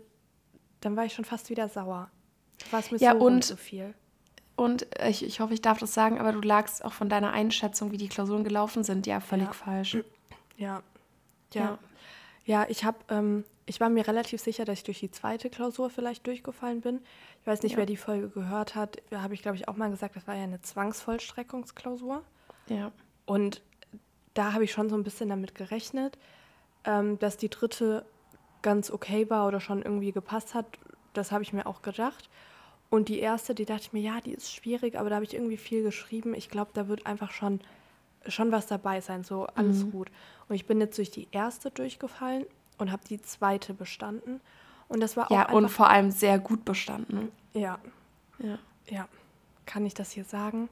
dann 0.80 0.96
war 0.96 1.06
ich 1.06 1.14
schon 1.14 1.26
fast 1.26 1.50
wieder 1.50 1.68
sauer. 1.68 2.10
War 2.72 2.80
es 2.80 2.92
mir 2.92 2.98
Ja, 3.00 3.12
so 3.12 3.18
und- 3.18 3.34
und 3.34 3.44
so 3.44 3.56
viel. 3.56 3.94
Und 4.56 4.86
ich, 5.08 5.24
ich 5.26 5.40
hoffe, 5.40 5.54
ich 5.54 5.62
darf 5.62 5.80
das 5.80 5.94
sagen, 5.94 6.20
aber 6.20 6.32
du 6.34 6.42
lagst 6.42 6.86
auch 6.86 6.94
von 6.94 7.10
deiner 7.10 7.32
Einschätzung, 7.34 7.92
wie 7.92 7.98
die 7.98 8.10
Klausuren 8.10 8.44
gelaufen 8.44 8.84
sind, 8.84 9.08
ja 9.08 9.20
völlig 9.20 9.48
Ja. 9.48 9.54
falsch. 9.54 9.98
Ja. 10.58 10.84
Ja. 11.54 11.62
Ja. 11.62 11.80
Ja, 12.52 12.66
ich 12.68 12.84
habe, 12.84 12.98
ähm, 13.08 13.46
ich 13.66 13.80
war 13.80 13.88
mir 13.88 14.06
relativ 14.06 14.42
sicher, 14.42 14.66
dass 14.66 14.80
ich 14.80 14.84
durch 14.84 15.00
die 15.00 15.10
zweite 15.10 15.50
Klausur 15.50 15.90
vielleicht 15.90 16.28
durchgefallen 16.28 16.82
bin. 16.82 17.00
Ich 17.40 17.48
weiß 17.48 17.64
nicht, 17.64 17.72
Ja. 17.74 17.78
wer 17.78 17.86
die 17.86 17.96
Folge 17.96 18.28
gehört 18.28 18.76
hat. 18.76 18.98
Da 19.10 19.22
habe 19.22 19.34
ich, 19.34 19.42
glaube 19.42 19.56
ich, 19.56 19.70
auch 19.70 19.78
mal 19.78 19.90
gesagt, 19.90 20.18
das 20.18 20.28
war 20.28 20.36
ja 20.36 20.44
eine 20.44 20.62
Zwangsvollstreckungsklausur. 20.62 22.24
Ja. 22.68 22.92
Und 23.26 23.62
da 24.34 24.52
habe 24.52 24.66
ich 24.66 24.74
schon 24.74 24.90
so 24.90 24.96
ein 24.98 25.04
bisschen 25.04 25.30
damit 25.30 25.56
gerechnet, 25.56 26.18
ähm, 26.84 27.18
dass 27.20 27.38
die 27.38 27.48
dritte 27.50 28.06
ganz 28.62 28.92
okay 28.92 29.30
war 29.30 29.48
oder 29.48 29.62
schon 29.62 29.82
irgendwie 29.82 30.12
gepasst 30.12 30.54
hat. 30.54 30.66
Das 31.14 31.32
habe 31.32 31.44
ich 31.44 31.54
mir 31.54 31.66
auch 31.66 31.82
gedacht. 31.82 32.30
Und 32.90 33.08
die 33.08 33.20
erste, 33.20 33.56
die 33.56 33.64
dachte 33.64 33.84
ich 33.84 33.94
mir, 33.94 34.02
ja, 34.02 34.20
die 34.20 34.34
ist 34.34 34.52
schwierig, 34.54 35.00
aber 35.00 35.10
da 35.10 35.16
habe 35.16 35.26
ich 35.26 35.34
irgendwie 35.34 35.56
viel 35.58 35.84
geschrieben. 35.84 36.34
Ich 36.34 36.50
glaube, 36.50 36.72
da 36.74 36.90
wird 36.90 37.06
einfach 37.06 37.32
schon, 37.32 37.62
schon 38.28 38.52
was 38.52 38.68
dabei 38.68 39.02
sein, 39.02 39.24
so 39.24 39.48
alles 39.56 39.84
Mhm. 39.86 39.92
gut. 39.92 40.12
Und 40.50 40.56
ich 40.56 40.66
bin 40.66 40.80
jetzt 40.80 40.98
durch 40.98 41.12
die 41.12 41.28
erste 41.32 41.72
durchgefallen 41.72 42.46
und 42.78 42.92
habe 42.92 43.04
die 43.08 43.22
zweite 43.22 43.74
bestanden. 43.74 44.42
Und 44.88 45.00
das 45.02 45.16
war 45.18 45.28
auch 45.28 45.36
Ja, 45.36 45.50
und 45.52 45.70
vor 45.70 45.90
allem 45.90 46.12
sehr 46.12 46.38
gut 46.40 46.66
bestanden. 46.66 47.32
ja, 47.54 47.80
Ja. 48.40 48.58
ja, 48.90 49.08
kann 49.66 49.86
ich 49.86 49.94
das 49.94 50.12
hier 50.12 50.26
sagen? 50.26 50.68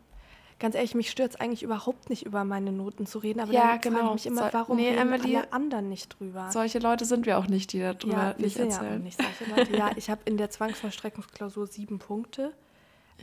Ganz 0.60 0.76
ehrlich, 0.76 0.94
mich 0.94 1.10
stört 1.10 1.30
es 1.36 1.40
eigentlich 1.40 1.64
überhaupt 1.64 2.10
nicht, 2.10 2.26
über 2.26 2.44
meine 2.44 2.74
Noten 2.74 3.06
zu 3.06 3.20
reden, 3.20 3.40
aber 3.40 3.54
Ja, 3.54 3.62
dann 3.62 3.70
frage 3.82 3.90
genau. 3.92 4.08
ich 4.10 4.14
mich 4.16 4.26
immer, 4.26 4.42
Soll- 4.42 4.50
warum 4.54 4.76
nee, 4.76 4.90
reden 4.90 5.00
Emily, 5.14 5.38
alle 5.38 5.54
anderen 5.54 5.88
nicht 5.88 6.20
drüber? 6.20 6.50
Solche 6.52 6.80
Leute 6.80 7.06
sind 7.06 7.26
wir 7.26 7.38
auch 7.38 7.48
nicht, 7.48 7.72
die 7.72 7.80
darüber 7.80 8.12
ja, 8.12 8.36
nicht 8.38 8.58
ja 8.58 8.66
erzählen. 8.66 9.00
auch 9.00 9.04
nicht 9.06 9.22
solche 9.22 9.56
Leute. 9.56 9.78
Ja, 9.78 9.92
ich 9.96 10.10
habe 10.10 10.20
in 10.26 10.36
der 10.36 10.50
Zwangsvollstreckungsklausur 10.50 11.66
sieben 11.68 11.98
Punkte. 12.00 12.52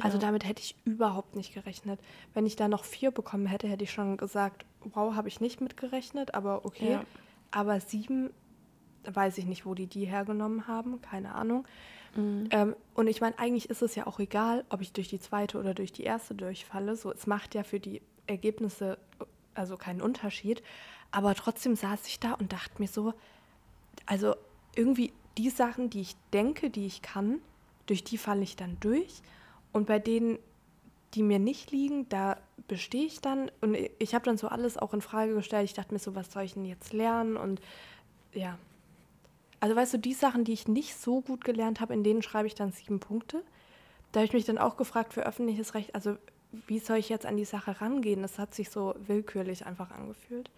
Also 0.00 0.18
damit 0.18 0.44
hätte 0.44 0.62
ich 0.62 0.76
überhaupt 0.84 1.36
nicht 1.36 1.54
gerechnet. 1.54 2.00
Wenn 2.34 2.46
ich 2.46 2.56
da 2.56 2.68
noch 2.68 2.84
vier 2.84 3.10
bekommen 3.10 3.46
hätte, 3.46 3.68
hätte 3.68 3.84
ich 3.84 3.92
schon 3.92 4.16
gesagt, 4.16 4.64
wow, 4.80 5.14
habe 5.14 5.28
ich 5.28 5.40
nicht 5.40 5.60
mitgerechnet, 5.60 6.34
aber 6.34 6.64
okay. 6.64 6.92
Ja. 6.92 7.04
Aber 7.50 7.80
sieben, 7.80 8.30
weiß 9.04 9.38
ich 9.38 9.46
nicht, 9.46 9.64
wo 9.64 9.74
die 9.74 9.86
die 9.86 10.04
hergenommen 10.04 10.66
haben, 10.66 11.00
keine 11.00 11.34
Ahnung. 11.34 11.66
Mhm. 12.14 12.48
Ähm, 12.50 12.76
und 12.94 13.06
ich 13.06 13.20
meine, 13.20 13.38
eigentlich 13.38 13.70
ist 13.70 13.82
es 13.82 13.94
ja 13.94 14.06
auch 14.06 14.18
egal, 14.18 14.64
ob 14.68 14.80
ich 14.80 14.92
durch 14.92 15.08
die 15.08 15.20
zweite 15.20 15.58
oder 15.58 15.74
durch 15.74 15.92
die 15.92 16.04
erste 16.04 16.34
durchfalle. 16.34 16.96
So, 16.96 17.12
es 17.12 17.26
macht 17.26 17.54
ja 17.54 17.62
für 17.62 17.80
die 17.80 18.02
Ergebnisse 18.26 18.98
also 19.54 19.76
keinen 19.76 20.02
Unterschied. 20.02 20.62
Aber 21.10 21.34
trotzdem 21.34 21.76
saß 21.76 22.06
ich 22.06 22.20
da 22.20 22.32
und 22.32 22.52
dachte 22.52 22.80
mir 22.80 22.88
so, 22.88 23.14
also 24.04 24.34
irgendwie 24.74 25.12
die 25.38 25.50
Sachen, 25.50 25.90
die 25.90 26.00
ich 26.00 26.16
denke, 26.32 26.70
die 26.70 26.86
ich 26.86 27.02
kann, 27.02 27.40
durch 27.86 28.04
die 28.04 28.18
falle 28.18 28.42
ich 28.42 28.56
dann 28.56 28.76
durch. 28.80 29.22
Und 29.76 29.86
bei 29.86 29.98
denen, 29.98 30.38
die 31.12 31.22
mir 31.22 31.38
nicht 31.38 31.70
liegen, 31.70 32.08
da 32.08 32.38
bestehe 32.66 33.04
ich 33.04 33.20
dann. 33.20 33.50
Und 33.60 33.76
ich 33.98 34.14
habe 34.14 34.24
dann 34.24 34.38
so 34.38 34.48
alles 34.48 34.78
auch 34.78 34.94
in 34.94 35.02
Frage 35.02 35.34
gestellt. 35.34 35.66
Ich 35.66 35.74
dachte 35.74 35.92
mir 35.92 36.00
so, 36.00 36.14
was 36.14 36.32
soll 36.32 36.44
ich 36.44 36.54
denn 36.54 36.64
jetzt 36.64 36.94
lernen? 36.94 37.36
Und 37.36 37.60
ja. 38.32 38.58
Also 39.60 39.76
weißt 39.76 39.92
du, 39.92 39.98
die 39.98 40.14
Sachen, 40.14 40.44
die 40.44 40.54
ich 40.54 40.66
nicht 40.66 40.98
so 40.98 41.20
gut 41.20 41.44
gelernt 41.44 41.82
habe, 41.82 41.92
in 41.92 42.04
denen 42.04 42.22
schreibe 42.22 42.46
ich 42.46 42.54
dann 42.54 42.72
sieben 42.72 43.00
Punkte. 43.00 43.42
Da 44.12 44.20
habe 44.20 44.24
ich 44.26 44.32
mich 44.32 44.46
dann 44.46 44.56
auch 44.56 44.78
gefragt 44.78 45.12
für 45.12 45.26
öffentliches 45.26 45.74
Recht, 45.74 45.94
also 45.94 46.16
wie 46.66 46.78
soll 46.78 46.96
ich 46.96 47.10
jetzt 47.10 47.26
an 47.26 47.36
die 47.36 47.44
Sache 47.44 47.78
rangehen? 47.82 48.22
Das 48.22 48.38
hat 48.38 48.54
sich 48.54 48.70
so 48.70 48.94
willkürlich 49.06 49.66
einfach 49.66 49.90
angefühlt. 49.90 50.48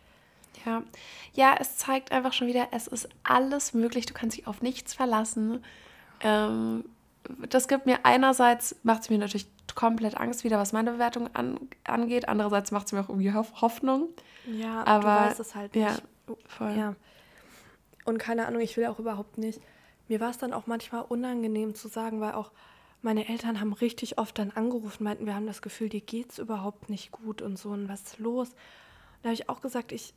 Ja. 0.64 0.84
ja, 1.32 1.56
es 1.58 1.76
zeigt 1.76 2.12
einfach 2.12 2.32
schon 2.32 2.46
wieder, 2.46 2.68
es 2.70 2.86
ist 2.86 3.08
alles 3.24 3.74
möglich. 3.74 4.06
Du 4.06 4.14
kannst 4.14 4.36
dich 4.36 4.46
auf 4.46 4.62
nichts 4.62 4.94
verlassen. 4.94 5.64
Ähm, 6.20 6.84
das 7.48 7.68
gibt 7.68 7.86
mir 7.86 8.04
einerseits, 8.04 8.76
macht 8.82 9.02
es 9.02 9.10
mir 9.10 9.18
natürlich 9.18 9.46
komplett 9.74 10.16
Angst 10.16 10.44
wieder, 10.44 10.58
was 10.58 10.72
meine 10.72 10.92
Bewertung 10.92 11.28
an, 11.34 11.58
angeht. 11.84 12.28
Andererseits 12.28 12.70
macht 12.70 12.86
es 12.86 12.92
mir 12.92 13.00
auch 13.00 13.08
irgendwie 13.08 13.32
Hoff 13.32 13.60
Hoffnung. 13.60 14.08
Ja, 14.46 14.84
Aber- 14.86 15.00
du 15.00 15.06
weißt 15.28 15.40
es 15.40 15.54
halt 15.54 15.76
ja, 15.76 15.90
nicht. 15.90 16.02
Voll. 16.46 16.74
Ja. 16.76 16.94
Und 18.04 18.18
keine 18.18 18.46
Ahnung, 18.46 18.60
ich 18.60 18.76
will 18.76 18.86
auch 18.86 18.98
überhaupt 18.98 19.38
nicht. 19.38 19.60
Mir 20.08 20.20
war 20.20 20.30
es 20.30 20.38
dann 20.38 20.52
auch 20.52 20.66
manchmal 20.66 21.02
unangenehm 21.02 21.74
zu 21.74 21.88
sagen, 21.88 22.20
weil 22.20 22.32
auch 22.32 22.50
meine 23.02 23.28
Eltern 23.28 23.60
haben 23.60 23.72
richtig 23.72 24.18
oft 24.18 24.38
dann 24.38 24.50
angerufen, 24.50 25.04
meinten, 25.04 25.26
wir 25.26 25.34
haben 25.34 25.46
das 25.46 25.62
Gefühl, 25.62 25.88
dir 25.88 26.00
geht's 26.00 26.38
überhaupt 26.38 26.90
nicht 26.90 27.12
gut 27.12 27.42
und 27.42 27.58
so 27.58 27.70
und 27.70 27.88
was 27.88 28.02
ist 28.02 28.18
los? 28.18 28.50
Da 29.22 29.28
habe 29.28 29.34
ich 29.34 29.48
auch 29.48 29.60
gesagt, 29.60 29.92
ich, 29.92 30.14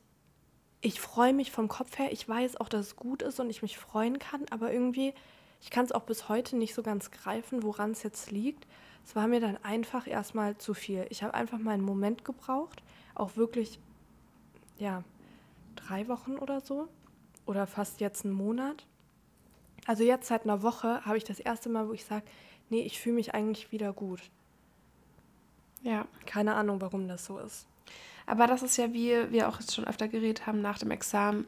ich 0.80 1.00
freue 1.00 1.32
mich 1.32 1.52
vom 1.52 1.68
Kopf 1.68 1.98
her. 1.98 2.10
Ich 2.12 2.28
weiß 2.28 2.56
auch, 2.60 2.68
dass 2.68 2.86
es 2.86 2.96
gut 2.96 3.22
ist 3.22 3.38
und 3.38 3.50
ich 3.50 3.62
mich 3.62 3.78
freuen 3.78 4.18
kann, 4.18 4.44
aber 4.50 4.72
irgendwie, 4.72 5.14
ich 5.62 5.70
kann 5.70 5.84
es 5.84 5.92
auch 5.92 6.02
bis 6.02 6.28
heute 6.28 6.56
nicht 6.56 6.74
so 6.74 6.82
ganz 6.82 7.10
greifen, 7.12 7.62
woran 7.62 7.92
es 7.92 8.02
jetzt 8.02 8.30
liegt. 8.30 8.66
Es 9.06 9.14
war 9.16 9.28
mir 9.28 9.40
dann 9.40 9.56
einfach 9.64 10.06
erstmal 10.06 10.58
zu 10.58 10.74
viel. 10.74 11.06
Ich 11.08 11.22
habe 11.22 11.34
einfach 11.34 11.58
mal 11.58 11.72
einen 11.72 11.84
Moment 11.84 12.24
gebraucht, 12.24 12.82
auch 13.14 13.36
wirklich, 13.36 13.78
ja, 14.78 15.04
drei 15.76 16.08
Wochen 16.08 16.36
oder 16.36 16.60
so 16.60 16.88
oder 17.46 17.66
fast 17.66 18.00
jetzt 18.00 18.24
einen 18.24 18.34
Monat. 18.34 18.86
Also 19.86 20.02
jetzt 20.02 20.28
seit 20.28 20.44
einer 20.44 20.62
Woche 20.62 21.04
habe 21.04 21.16
ich 21.16 21.24
das 21.24 21.40
erste 21.40 21.68
Mal, 21.68 21.88
wo 21.88 21.92
ich 21.92 22.04
sage, 22.04 22.24
nee, 22.68 22.82
ich 22.82 23.00
fühle 23.00 23.16
mich 23.16 23.34
eigentlich 23.34 23.72
wieder 23.72 23.92
gut. 23.92 24.20
ja. 25.82 26.06
Keine 26.26 26.54
Ahnung, 26.54 26.80
warum 26.80 27.08
das 27.08 27.24
so 27.24 27.38
ist. 27.38 27.66
Aber 28.26 28.46
das 28.46 28.62
ist 28.62 28.76
ja, 28.76 28.92
wie 28.92 29.30
wir 29.30 29.48
auch 29.48 29.60
jetzt 29.60 29.74
schon 29.74 29.84
öfter 29.84 30.08
geredet 30.08 30.46
haben 30.46 30.60
nach 30.60 30.78
dem 30.78 30.90
Examen. 30.90 31.46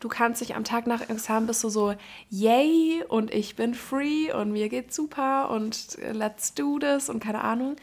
Du 0.00 0.08
kannst 0.08 0.40
dich 0.40 0.54
am 0.56 0.64
Tag 0.64 0.86
nach 0.86 1.08
Examen 1.08 1.46
bist 1.46 1.62
du 1.62 1.68
so, 1.68 1.94
yay, 2.28 3.04
und 3.08 3.32
ich 3.32 3.54
bin 3.56 3.74
free 3.74 4.32
und 4.32 4.52
mir 4.52 4.68
geht's 4.68 4.96
super 4.96 5.50
und 5.50 5.96
let's 6.12 6.54
do 6.54 6.78
this 6.78 7.08
und 7.08 7.22
keine 7.22 7.42
Ahnung. 7.42 7.76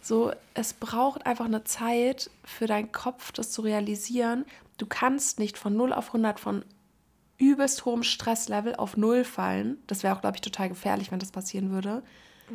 So, 0.00 0.32
es 0.52 0.74
braucht 0.74 1.26
einfach 1.26 1.46
eine 1.46 1.64
Zeit 1.64 2.30
für 2.44 2.66
deinen 2.66 2.92
Kopf, 2.92 3.32
das 3.32 3.50
zu 3.50 3.62
realisieren. 3.62 4.44
Du 4.76 4.86
kannst 4.86 5.38
nicht 5.38 5.56
von 5.56 5.76
0 5.76 5.92
auf 5.92 6.08
100 6.08 6.38
von 6.38 6.64
übelst 7.38 7.84
hohem 7.84 8.02
Stresslevel 8.02 8.76
auf 8.76 8.96
0 8.96 9.24
fallen. 9.24 9.78
Das 9.86 10.02
wäre 10.02 10.14
auch, 10.14 10.20
glaube 10.20 10.36
ich, 10.36 10.42
total 10.42 10.68
gefährlich, 10.68 11.10
wenn 11.10 11.18
das 11.18 11.32
passieren 11.32 11.70
würde. 11.70 12.02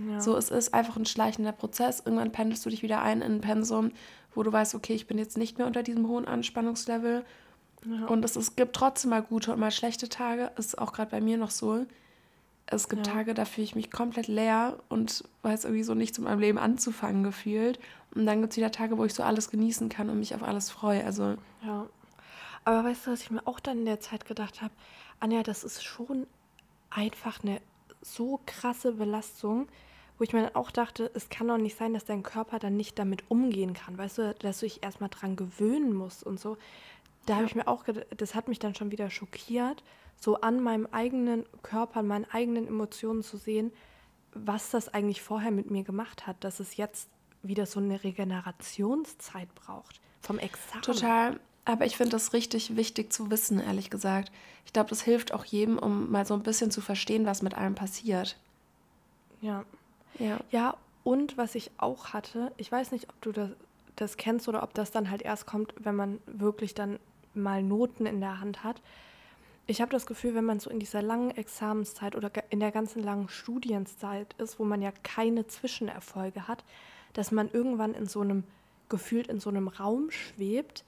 Ja. 0.10 0.22
So, 0.22 0.38
es 0.38 0.50
ist 0.50 0.74
einfach 0.74 0.96
ein 0.96 1.06
schleichender 1.06 1.51
Prozess. 1.51 2.01
Irgendwann 2.06 2.32
pendelst 2.32 2.66
du 2.66 2.70
dich 2.70 2.84
wieder 2.84 3.01
ein 3.01 3.22
in 3.22 3.34
ein 3.34 3.42
Pensum, 3.42 3.92
wo 4.36 4.44
du 4.44 4.51
weißt, 4.54 4.75
okay, 4.75 4.94
ich 4.94 5.08
bin 5.08 5.18
jetzt 5.18 5.38
nicht 5.38 5.58
mehr 5.58 5.68
unter 5.68 5.82
diesem 5.84 6.08
hohen 6.08 6.28
Anspannungslevel. 6.28 7.25
Ja. 7.86 8.07
Und 8.07 8.25
es, 8.25 8.36
es 8.36 8.55
gibt 8.55 8.75
trotzdem 8.75 9.12
mal 9.12 9.21
gute 9.21 9.53
und 9.53 9.59
mal 9.59 9.71
schlechte 9.71 10.09
Tage. 10.09 10.51
Ist 10.57 10.77
auch 10.77 10.93
gerade 10.93 11.12
bei 11.12 11.21
mir 11.21 11.38
noch 11.38 11.51
so. 11.51 11.86
Es 12.65 12.88
gibt 12.89 13.07
Ja. 13.07 13.13
Tage, 13.13 13.33
da 13.33 13.45
fühle 13.45 13.65
ich 13.65 13.75
mich 13.75 13.89
komplett 13.89 14.27
leer 14.27 14.77
und 14.89 15.24
weiß 15.41 15.63
irgendwie 15.65 15.83
so 15.83 15.95
nichts 15.95 16.19
mit 16.19 16.27
meinem 16.27 16.39
Leben 16.39 16.59
anzufangen 16.59 17.24
gefühlt. 17.24 17.79
Und 18.13 18.25
dann 18.25 18.41
gibt 18.41 18.53
es 18.53 18.57
wieder 18.57 18.71
Tage, 18.71 18.98
wo 18.98 19.05
ich 19.05 19.13
so 19.13 19.24
alles 19.24 19.50
genießen 19.50 19.89
kann 19.89 20.09
und 20.09 20.19
mich 20.19 20.36
auf 20.36 20.43
alles 20.43 20.69
freue. 20.69 21.03
Also, 21.03 21.36
Ja. 21.65 21.88
Aber 22.65 22.83
weißt 22.83 23.07
du, 23.07 23.12
was 23.12 23.21
ich 23.21 23.31
mir 23.31 23.41
auch 23.48 23.59
dann 23.59 23.79
in 23.79 23.86
der 23.86 24.00
Zeit 24.00 24.25
gedacht 24.25 24.62
habe? 24.62 24.74
Anja, 25.19 25.41
das 25.43 25.63
ist 25.63 25.83
schon 25.83 26.27
einfach 26.89 27.41
eine 27.43 27.62
so 28.01 28.39
krasse 28.45 28.93
Belastung, 28.93 29.67
wo 30.17 30.24
ich 30.24 30.33
mir 30.33 30.43
dann 30.43 30.55
auch 30.55 30.69
dachte, 30.69 31.09
es 31.13 31.29
kann 31.29 31.48
doch 31.48 31.57
nicht 31.57 31.77
sein, 31.77 31.93
dass 31.93 32.05
dein 32.05 32.24
Körper 32.24 32.59
dann 32.59 32.75
nicht 32.75 33.00
damit 33.00 33.24
umgehen 33.29 33.74
kann. 33.74 33.98
Weißt 33.98 34.17
du, 34.17 34.36
dass 34.36 34.59
du 34.59 34.65
dich 34.65 34.83
erstmal 34.83 35.09
dran 35.09 35.36
gewöhnen 35.36 35.93
musst 35.93 36.24
und 36.24 36.39
so. 36.39 36.57
Da 37.29 37.36
habe 37.36 37.45
ich 37.45 37.53
mir 37.53 37.67
auch 37.67 37.83
gedacht, 37.83 38.07
das 38.17 38.33
hat 38.33 38.48
mich 38.48 38.57
dann 38.57 38.74
schon 38.74 38.89
wieder 38.89 39.12
schockiert, 39.12 39.83
so 40.19 40.41
an 40.41 40.63
meinem 40.63 40.88
eigenen 40.88 41.45
Körper, 41.62 42.00
an 42.00 42.07
meinen 42.07 42.25
eigenen 42.25 42.67
Emotionen 42.67 43.21
zu 43.21 43.38
sehen, 43.38 43.71
was 44.33 44.71
das 44.71 44.91
eigentlich 44.91 45.21
vorher 45.21 45.51
mit 45.51 45.69
mir 45.69 45.83
gemacht 45.83 46.25
hat, 46.25 46.43
dass 46.43 46.59
es 46.59 46.75
jetzt 46.75 47.07
wieder 47.43 47.67
so 47.67 47.79
eine 47.79 48.03
Regenerationszeit 48.03 49.53
braucht 49.53 50.01
vom 50.21 50.39
Examen. 50.39 50.81
Total. 50.81 51.39
Aber 51.65 51.86
ich 51.86 51.98
finde 51.98 52.13
das 52.13 52.33
richtig 52.33 52.75
wichtig 52.75 53.13
zu 53.13 53.29
wissen, 53.29 53.59
ehrlich 53.59 53.91
gesagt. 53.91 54.31
Ich 54.65 54.74
glaube, 54.74 54.89
das 54.89 55.03
hilft 55.03 55.31
auch 55.31 55.45
jedem, 55.45 55.77
um 55.77 56.09
mal 56.09 56.25
so 56.25 56.33
ein 56.33 56.41
bisschen 56.41 56.71
zu 56.71 56.81
verstehen, 56.81 57.27
was 57.27 57.43
mit 57.43 57.53
einem 57.53 57.75
passiert. 57.75 58.38
Ja. 59.39 59.65
Ja. 60.17 60.39
Ja, 60.50 60.77
und 61.03 61.38
was 61.38 61.53
ich 61.53 61.69
auch 61.77 62.07
hatte, 62.07 62.51
ich 62.57 62.71
weiß 62.71 62.91
nicht, 62.91 63.07
ob 63.07 63.21
du 63.21 63.31
das, 63.31 63.50
das 63.98 64.17
kennst 64.17 64.48
oder 64.48 64.63
ob 64.63 64.74
das 64.74 64.89
dann 64.89 65.12
halt 65.12 65.21
erst 65.21 65.45
kommt, 65.45 65.75
wenn 65.77 65.95
man 65.95 66.19
wirklich 66.25 66.74
dann 66.74 66.98
mal 67.33 67.63
Noten 67.63 68.05
in 68.05 68.19
der 68.19 68.39
Hand 68.39 68.63
hat. 68.63 68.81
Ich 69.67 69.81
habe 69.81 69.91
das 69.91 70.07
Gefühl, 70.07 70.33
wenn 70.33 70.45
man 70.45 70.59
so 70.59 70.69
in 70.69 70.79
dieser 70.79 71.01
langen 71.01 71.31
Examenszeit 71.31 72.15
oder 72.15 72.31
in 72.50 72.59
der 72.59 72.71
ganzen 72.71 73.03
langen 73.03 73.29
Studienzeit 73.29 74.33
ist, 74.39 74.59
wo 74.59 74.63
man 74.63 74.81
ja 74.81 74.91
keine 75.03 75.45
Zwischenerfolge 75.45 76.48
hat, 76.48 76.63
dass 77.13 77.31
man 77.31 77.50
irgendwann 77.51 77.93
in 77.93 78.07
so 78.07 78.21
einem, 78.21 78.45
gefühlt 78.89 79.27
in 79.27 79.39
so 79.39 79.50
einem 79.50 79.67
Raum 79.67 80.09
schwebt, 80.09 80.83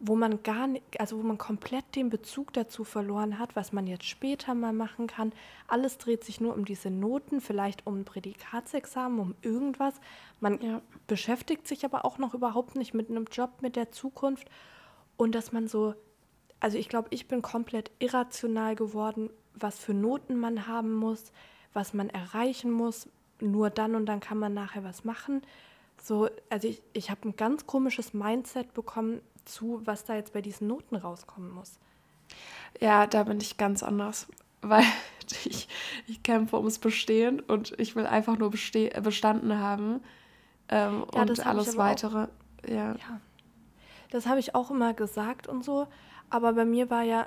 wo 0.00 0.14
man 0.14 0.42
gar 0.42 0.68
nicht, 0.68 1.00
also 1.00 1.18
wo 1.18 1.22
man 1.22 1.38
komplett 1.38 1.96
den 1.96 2.08
Bezug 2.08 2.52
dazu 2.52 2.84
verloren 2.84 3.38
hat, 3.38 3.56
was 3.56 3.72
man 3.72 3.86
jetzt 3.86 4.04
später 4.04 4.54
mal 4.54 4.72
machen 4.72 5.08
kann. 5.08 5.32
Alles 5.66 5.98
dreht 5.98 6.24
sich 6.24 6.40
nur 6.40 6.54
um 6.54 6.64
diese 6.64 6.90
Noten, 6.90 7.40
vielleicht 7.40 7.86
um 7.86 8.00
ein 8.00 8.04
Prädikatsexamen, 8.04 9.18
um 9.18 9.34
irgendwas. 9.42 9.94
Man 10.40 10.60
ja. 10.60 10.82
beschäftigt 11.08 11.66
sich 11.66 11.84
aber 11.84 12.04
auch 12.04 12.18
noch 12.18 12.34
überhaupt 12.34 12.76
nicht 12.76 12.94
mit 12.94 13.10
einem 13.10 13.26
Job, 13.30 13.50
mit 13.60 13.74
der 13.74 13.90
Zukunft. 13.90 14.48
Und 15.18 15.34
dass 15.34 15.52
man 15.52 15.68
so, 15.68 15.94
also 16.60 16.78
ich 16.78 16.88
glaube, 16.88 17.08
ich 17.10 17.28
bin 17.28 17.42
komplett 17.42 17.90
irrational 17.98 18.74
geworden, 18.74 19.28
was 19.52 19.78
für 19.78 19.92
Noten 19.92 20.38
man 20.38 20.66
haben 20.66 20.94
muss, 20.94 21.32
was 21.74 21.92
man 21.92 22.08
erreichen 22.08 22.70
muss. 22.70 23.08
Nur 23.40 23.68
dann 23.68 23.94
und 23.94 24.06
dann 24.06 24.20
kann 24.20 24.38
man 24.38 24.54
nachher 24.54 24.84
was 24.84 25.04
machen. 25.04 25.42
So, 26.02 26.30
also 26.48 26.68
ich, 26.68 26.82
ich 26.92 27.10
habe 27.10 27.28
ein 27.28 27.36
ganz 27.36 27.66
komisches 27.66 28.14
Mindset 28.14 28.72
bekommen, 28.72 29.20
zu, 29.44 29.80
was 29.84 30.04
da 30.04 30.14
jetzt 30.14 30.32
bei 30.32 30.40
diesen 30.40 30.68
Noten 30.68 30.96
rauskommen 30.96 31.50
muss. 31.50 31.78
Ja, 32.80 33.06
da 33.06 33.24
bin 33.24 33.40
ich 33.40 33.56
ganz 33.56 33.82
anders, 33.82 34.28
weil 34.62 34.84
ich, 35.44 35.68
ich 36.06 36.22
kämpfe 36.22 36.56
ums 36.56 36.78
Bestehen 36.78 37.40
und 37.40 37.78
ich 37.78 37.96
will 37.96 38.06
einfach 38.06 38.38
nur 38.38 38.50
beste 38.50 38.88
bestanden 39.02 39.58
haben 39.58 40.00
ähm, 40.68 41.04
ja, 41.12 41.22
und 41.22 41.46
alles 41.46 41.76
weitere. 41.76 42.28
Ja. 42.68 42.94
ja. 42.94 43.20
Das 44.10 44.26
habe 44.26 44.40
ich 44.40 44.54
auch 44.54 44.70
immer 44.70 44.94
gesagt 44.94 45.46
und 45.46 45.64
so, 45.64 45.86
aber 46.30 46.52
bei 46.52 46.64
mir 46.64 46.90
war 46.90 47.02
ja, 47.02 47.26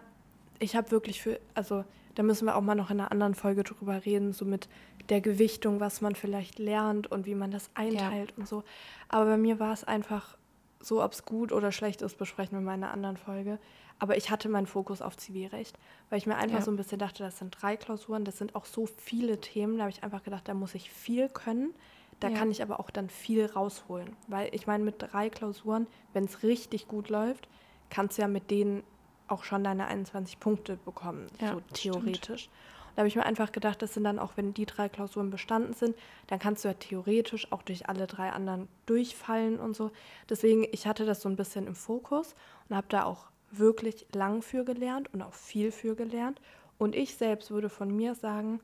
ich 0.60 0.76
habe 0.76 0.92
wirklich 0.92 1.22
für, 1.22 1.40
also 1.54 1.84
da 2.16 2.24
müssen 2.24 2.46
wir 2.46 2.56
auch 2.56 2.62
mal 2.62 2.76
noch 2.76 2.90
in 2.90 3.00
einer 3.00 3.12
anderen 3.12 3.36
Folge 3.36 3.64
drüber 3.64 4.06
reden, 4.06 4.34
so 4.34 4.46
mit 4.46 4.68
der 5.10 5.22
Gewichtung, 5.22 5.80
was 5.80 6.02
man 6.02 6.16
vielleicht 6.16 6.60
lernt 6.60 7.12
und 7.12 7.26
wie 7.26 7.36
man 7.36 7.52
das 7.52 7.70
einteilt 7.74 8.32
ja. 8.32 8.38
und 8.38 8.48
so. 8.48 8.64
Aber 9.10 9.26
bei 9.26 9.38
mir 9.38 9.60
war 9.60 9.74
es 9.74 9.84
einfach 9.84 10.38
so, 10.80 11.04
ob 11.04 11.14
es 11.14 11.26
gut 11.26 11.52
oder 11.52 11.72
schlecht 11.72 12.02
ist, 12.02 12.18
besprechen 12.18 12.58
wir 12.58 12.62
mal 12.62 12.76
in 12.76 12.84
einer 12.84 12.94
anderen 12.94 13.18
Folge. 13.18 13.60
Aber 14.00 14.18
ich 14.18 14.32
hatte 14.32 14.50
meinen 14.50 14.66
Fokus 14.66 15.02
auf 15.02 15.16
Zivilrecht, 15.16 15.78
weil 16.10 16.18
ich 16.18 16.26
mir 16.26 16.36
einfach 16.36 16.60
ja. 16.60 16.64
so 16.64 16.72
ein 16.72 16.76
bisschen 16.76 16.98
dachte, 16.98 17.24
das 17.24 17.38
sind 17.38 17.56
drei 17.62 17.78
Klausuren, 17.78 18.26
das 18.26 18.38
sind 18.38 18.56
auch 18.56 18.66
so 18.66 18.88
viele 18.88 19.40
Themen. 19.40 19.78
Da 19.78 19.84
habe 19.84 19.92
ich 19.92 20.04
einfach 20.04 20.24
gedacht, 20.24 20.48
da 20.48 20.56
muss 20.56 20.74
ich 20.74 20.90
viel 20.90 21.30
können. 21.30 21.74
Da 22.22 22.30
ja. 22.30 22.38
kann 22.38 22.52
ich 22.52 22.62
aber 22.62 22.80
auch 22.80 22.92
dann 22.92 23.10
viel 23.10 23.46
rausholen. 23.48 24.16
Weil 24.28 24.54
ich 24.56 24.68
meine, 24.68 24.84
mit 24.84 24.96
drei 25.00 25.30
Klausuren, 25.30 25.88
wenn 26.14 26.26
es 26.26 26.44
richtig 26.44 26.88
gut 26.88 27.10
läuft, 27.10 27.50
kannst 27.90 28.18
du 28.18 28.22
ja 28.22 28.28
mit 28.30 28.50
denen 28.50 28.84
auch 29.28 29.44
schon 29.44 29.64
deine 29.64 29.88
21 29.88 30.40
Punkte 30.40 30.78
bekommen, 30.78 31.28
ja, 31.40 31.54
so 31.54 31.62
theoretisch. 31.74 32.44
Stimmt. 32.44 32.56
Da 32.96 33.00
habe 33.00 33.08
ich 33.08 33.16
mir 33.16 33.26
einfach 33.26 33.52
gedacht, 33.52 33.82
das 33.82 33.94
sind 33.94 34.04
dann 34.04 34.20
auch, 34.20 34.34
wenn 34.36 34.54
die 34.54 34.66
drei 34.66 34.90
Klausuren 34.90 35.30
bestanden 35.30 35.74
sind, 35.74 35.96
dann 36.28 36.40
kannst 36.40 36.64
du 36.64 36.68
ja 36.68 36.74
theoretisch 36.74 37.52
auch 37.52 37.64
durch 37.64 37.88
alle 37.88 38.06
drei 38.06 38.32
anderen 38.32 38.68
durchfallen 38.86 39.60
und 39.60 39.76
so. 39.76 39.92
Deswegen, 40.30 40.68
ich 40.72 40.88
hatte 40.88 41.06
das 41.06 41.22
so 41.22 41.30
ein 41.30 41.38
bisschen 41.38 41.68
im 41.68 41.76
Fokus 41.76 42.36
und 42.68 42.76
habe 42.76 42.88
da 42.90 43.06
auch 43.06 43.30
wirklich 43.50 44.06
lang 44.14 44.42
für 44.42 44.66
gelernt 44.66 45.14
und 45.14 45.22
auch 45.22 45.34
viel 45.34 45.72
für 45.72 45.96
gelernt. 45.96 46.42
Und 46.78 46.96
ich 46.96 47.16
selbst 47.16 47.50
würde 47.50 47.70
von 47.70 47.96
mir 47.96 48.14
sagen, 48.14 48.60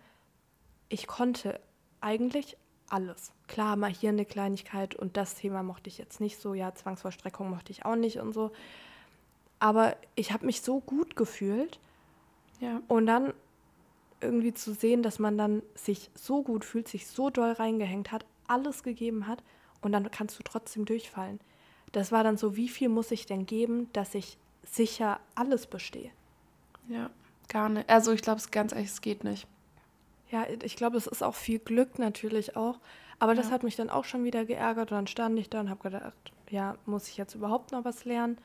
ich 0.89 1.07
konnte 1.07 1.59
eigentlich 2.01 2.57
alles. 2.89 3.31
Klar, 3.47 3.75
mal 3.75 3.91
hier 3.91 4.09
eine 4.09 4.25
Kleinigkeit 4.25 4.95
und 4.95 5.17
das 5.17 5.35
Thema 5.35 5.63
mochte 5.63 5.89
ich 5.89 5.97
jetzt 5.97 6.19
nicht 6.19 6.39
so, 6.39 6.53
ja, 6.53 6.73
Zwangsvollstreckung 6.73 7.49
mochte 7.49 7.71
ich 7.71 7.85
auch 7.85 7.95
nicht 7.95 8.19
und 8.19 8.33
so. 8.33 8.51
Aber 9.59 9.95
ich 10.15 10.31
habe 10.31 10.45
mich 10.45 10.61
so 10.61 10.79
gut 10.79 11.15
gefühlt. 11.15 11.79
Ja. 12.59 12.81
Und 12.87 13.07
dann 13.07 13.33
irgendwie 14.21 14.53
zu 14.53 14.73
sehen, 14.73 15.03
dass 15.03 15.19
man 15.19 15.37
dann 15.37 15.61
sich 15.75 16.09
so 16.15 16.41
gut 16.41 16.65
fühlt, 16.65 16.87
sich 16.87 17.07
so 17.07 17.29
doll 17.29 17.51
reingehängt 17.51 18.11
hat, 18.11 18.25
alles 18.47 18.83
gegeben 18.83 19.27
hat 19.27 19.43
und 19.81 19.91
dann 19.91 20.09
kannst 20.09 20.39
du 20.39 20.43
trotzdem 20.43 20.85
durchfallen. 20.85 21.39
Das 21.91 22.11
war 22.11 22.23
dann 22.23 22.37
so, 22.37 22.55
wie 22.55 22.69
viel 22.69 22.89
muss 22.89 23.11
ich 23.11 23.25
denn 23.25 23.45
geben, 23.45 23.91
dass 23.93 24.15
ich 24.15 24.37
sicher 24.63 25.19
alles 25.35 25.67
bestehe? 25.67 26.11
Ja, 26.89 27.09
gar 27.47 27.69
nicht. 27.69 27.89
Also 27.89 28.11
ich 28.11 28.21
glaube, 28.21 28.39
es 28.39 28.51
ganz 28.51 28.71
ehrlich, 28.71 28.89
es 28.89 29.01
geht 29.01 29.23
nicht. 29.23 29.47
Ja, 30.29 30.45
ich 30.63 30.75
glaube, 30.75 30.97
es 30.97 31.07
ist 31.07 31.23
auch 31.23 31.35
viel 31.35 31.59
Glück 31.59 31.99
natürlich 31.99 32.55
auch. 32.55 32.79
Aber 33.19 33.33
ja. 33.33 33.41
das 33.41 33.51
hat 33.51 33.63
mich 33.63 33.75
dann 33.75 33.89
auch 33.89 34.05
schon 34.05 34.23
wieder 34.23 34.45
geärgert 34.45 34.91
und 34.91 34.97
dann 34.97 35.07
stand 35.07 35.39
ich 35.39 35.49
da 35.49 35.59
und 35.61 35.69
habe 35.69 35.83
gedacht, 35.83 36.13
ja, 36.49 36.75
muss 36.85 37.07
ich 37.07 37.17
jetzt 37.17 37.35
überhaupt 37.35 37.71
noch 37.71 37.83
was 37.83 38.05
lernen? 38.05 38.37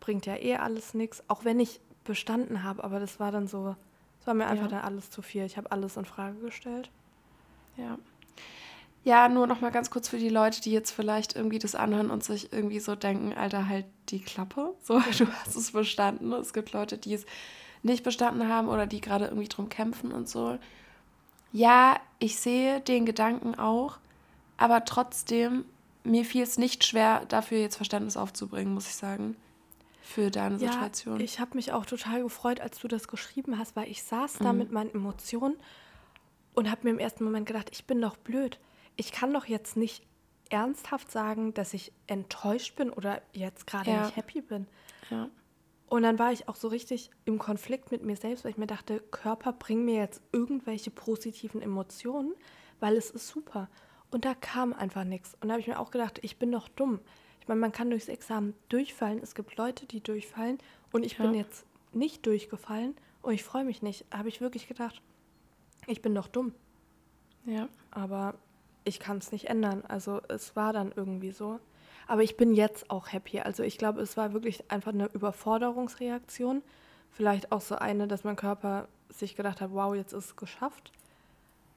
Bringt 0.00 0.26
ja 0.26 0.36
eh 0.36 0.56
alles 0.56 0.94
nichts, 0.94 1.22
auch 1.28 1.44
wenn 1.44 1.60
ich 1.60 1.80
bestanden 2.04 2.62
habe, 2.62 2.84
aber 2.84 3.00
das 3.00 3.20
war 3.20 3.32
dann 3.32 3.48
so, 3.48 3.76
es 4.20 4.26
war 4.26 4.34
mir 4.34 4.46
einfach 4.46 4.70
ja. 4.70 4.78
dann 4.78 4.84
alles 4.84 5.10
zu 5.10 5.22
viel. 5.22 5.44
Ich 5.44 5.56
habe 5.56 5.70
alles 5.70 5.96
in 5.96 6.04
Frage 6.04 6.38
gestellt. 6.38 6.90
Ja. 7.76 7.98
Ja, 9.02 9.28
nur 9.28 9.46
noch 9.46 9.60
mal 9.60 9.70
ganz 9.70 9.90
kurz 9.90 10.08
für 10.08 10.16
die 10.18 10.30
Leute, 10.30 10.62
die 10.62 10.72
jetzt 10.72 10.90
vielleicht 10.90 11.36
irgendwie 11.36 11.58
das 11.58 11.74
anhören 11.74 12.10
und 12.10 12.24
sich 12.24 12.54
irgendwie 12.54 12.80
so 12.80 12.94
denken, 12.96 13.34
Alter, 13.34 13.68
halt 13.68 13.84
die 14.08 14.20
Klappe. 14.20 14.74
So, 14.82 14.98
du 15.18 15.26
hast 15.26 15.54
es 15.54 15.72
bestanden. 15.72 16.32
Es 16.32 16.54
gibt 16.54 16.72
Leute, 16.72 16.96
die 16.96 17.12
es 17.12 17.26
nicht 17.82 18.02
bestanden 18.02 18.48
haben 18.48 18.68
oder 18.68 18.86
die 18.86 19.02
gerade 19.02 19.26
irgendwie 19.26 19.48
drum 19.48 19.68
kämpfen 19.68 20.10
und 20.10 20.26
so. 20.26 20.58
Ja, 21.54 22.00
ich 22.18 22.36
sehe 22.40 22.80
den 22.80 23.06
Gedanken 23.06 23.54
auch, 23.54 23.98
aber 24.56 24.84
trotzdem, 24.84 25.64
mir 26.02 26.24
fiel 26.24 26.42
es 26.42 26.58
nicht 26.58 26.84
schwer, 26.84 27.24
dafür 27.26 27.58
jetzt 27.58 27.76
Verständnis 27.76 28.16
aufzubringen, 28.16 28.74
muss 28.74 28.88
ich 28.88 28.96
sagen 28.96 29.36
für 30.02 30.32
deine 30.32 30.56
ja, 30.56 30.72
Situation. 30.72 31.20
Ich 31.20 31.38
habe 31.38 31.54
mich 31.54 31.70
auch 31.70 31.86
total 31.86 32.24
gefreut, 32.24 32.60
als 32.60 32.80
du 32.80 32.88
das 32.88 33.06
geschrieben 33.06 33.56
hast, 33.56 33.76
weil 33.76 33.88
ich 33.88 34.02
saß 34.02 34.38
da 34.40 34.52
mhm. 34.52 34.58
mit 34.58 34.72
meinen 34.72 34.92
Emotionen 34.92 35.54
und 36.54 36.68
habe 36.68 36.80
mir 36.82 36.90
im 36.90 36.98
ersten 36.98 37.22
Moment 37.22 37.46
gedacht, 37.46 37.68
ich 37.70 37.84
bin 37.84 38.00
doch 38.00 38.16
blöd. 38.16 38.58
Ich 38.96 39.12
kann 39.12 39.32
doch 39.32 39.46
jetzt 39.46 39.76
nicht 39.76 40.02
ernsthaft 40.50 41.12
sagen, 41.12 41.54
dass 41.54 41.72
ich 41.72 41.92
enttäuscht 42.08 42.74
bin 42.74 42.90
oder 42.90 43.22
jetzt 43.32 43.68
gerade 43.68 43.92
ja. 43.92 44.02
nicht 44.02 44.16
happy 44.16 44.40
bin. 44.40 44.66
Ja. 45.08 45.28
Und 45.88 46.02
dann 46.02 46.18
war 46.18 46.32
ich 46.32 46.48
auch 46.48 46.56
so 46.56 46.68
richtig 46.68 47.10
im 47.24 47.38
Konflikt 47.38 47.90
mit 47.90 48.02
mir 48.02 48.16
selbst, 48.16 48.44
weil 48.44 48.50
ich 48.50 48.58
mir 48.58 48.66
dachte, 48.66 49.00
Körper, 49.10 49.52
bring 49.52 49.84
mir 49.84 49.96
jetzt 49.96 50.22
irgendwelche 50.32 50.90
positiven 50.90 51.62
Emotionen, 51.62 52.34
weil 52.80 52.96
es 52.96 53.10
ist 53.10 53.28
super. 53.28 53.68
Und 54.10 54.24
da 54.24 54.34
kam 54.34 54.72
einfach 54.72 55.04
nichts. 55.04 55.36
Und 55.40 55.48
da 55.48 55.52
habe 55.52 55.60
ich 55.60 55.66
mir 55.66 55.78
auch 55.78 55.90
gedacht, 55.90 56.18
ich 56.22 56.38
bin 56.38 56.50
doch 56.52 56.68
dumm. 56.68 57.00
Ich 57.40 57.48
meine, 57.48 57.60
man 57.60 57.72
kann 57.72 57.90
durchs 57.90 58.08
Examen 58.08 58.54
durchfallen. 58.68 59.20
Es 59.22 59.34
gibt 59.34 59.56
Leute, 59.56 59.86
die 59.86 60.00
durchfallen. 60.00 60.58
Und 60.92 61.04
ich 61.04 61.18
ja. 61.18 61.24
bin 61.24 61.34
jetzt 61.34 61.66
nicht 61.92 62.24
durchgefallen 62.26 62.96
und 63.22 63.34
ich 63.34 63.44
freue 63.44 63.64
mich 63.64 63.82
nicht. 63.82 64.06
Habe 64.10 64.28
ich 64.28 64.40
wirklich 64.40 64.68
gedacht, 64.68 65.00
ich 65.86 66.02
bin 66.02 66.14
doch 66.14 66.28
dumm. 66.28 66.54
Ja. 67.44 67.68
Aber 67.90 68.34
ich 68.84 69.00
kann 69.00 69.18
es 69.18 69.32
nicht 69.32 69.46
ändern. 69.46 69.82
Also 69.86 70.20
es 70.28 70.56
war 70.56 70.72
dann 70.72 70.92
irgendwie 70.94 71.32
so. 71.32 71.60
Aber 72.06 72.22
ich 72.22 72.36
bin 72.36 72.54
jetzt 72.54 72.90
auch 72.90 73.12
happy. 73.12 73.40
Also 73.40 73.62
ich 73.62 73.78
glaube, 73.78 74.00
es 74.00 74.16
war 74.16 74.32
wirklich 74.32 74.70
einfach 74.70 74.92
eine 74.92 75.06
Überforderungsreaktion. 75.06 76.62
Vielleicht 77.10 77.52
auch 77.52 77.60
so 77.60 77.76
eine, 77.76 78.08
dass 78.08 78.24
mein 78.24 78.36
Körper 78.36 78.88
sich 79.08 79.36
gedacht 79.36 79.60
hat, 79.60 79.70
wow, 79.72 79.94
jetzt 79.94 80.12
ist 80.12 80.24
es 80.24 80.36
geschafft. 80.36 80.92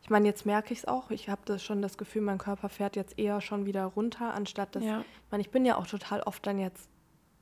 Ich 0.02 0.10
meine, 0.10 0.28
jetzt 0.28 0.46
merke 0.46 0.74
ich 0.74 0.80
es 0.80 0.88
auch. 0.88 1.12
Ich 1.12 1.30
habe 1.30 1.42
das 1.46 1.63
schon 1.63 1.82
das 1.82 1.98
Gefühl, 1.98 2.22
mein 2.22 2.38
Körper 2.38 2.70
fährt 2.70 2.96
jetzt 2.96 3.20
eher 3.20 3.42
schon 3.42 3.66
wieder 3.66 3.86
runter, 3.86 4.34
anstatt 4.34 4.76
dass. 4.76 4.84
Ja. 4.84 5.02
Ich 5.02 5.32
meine, 5.32 5.42
ich 5.42 5.50
bin 5.50 5.66
ja 5.66 5.78
auch 5.78 5.88
total 5.88 6.22
oft 6.22 6.46
dann 6.46 6.60
jetzt. 6.60 6.90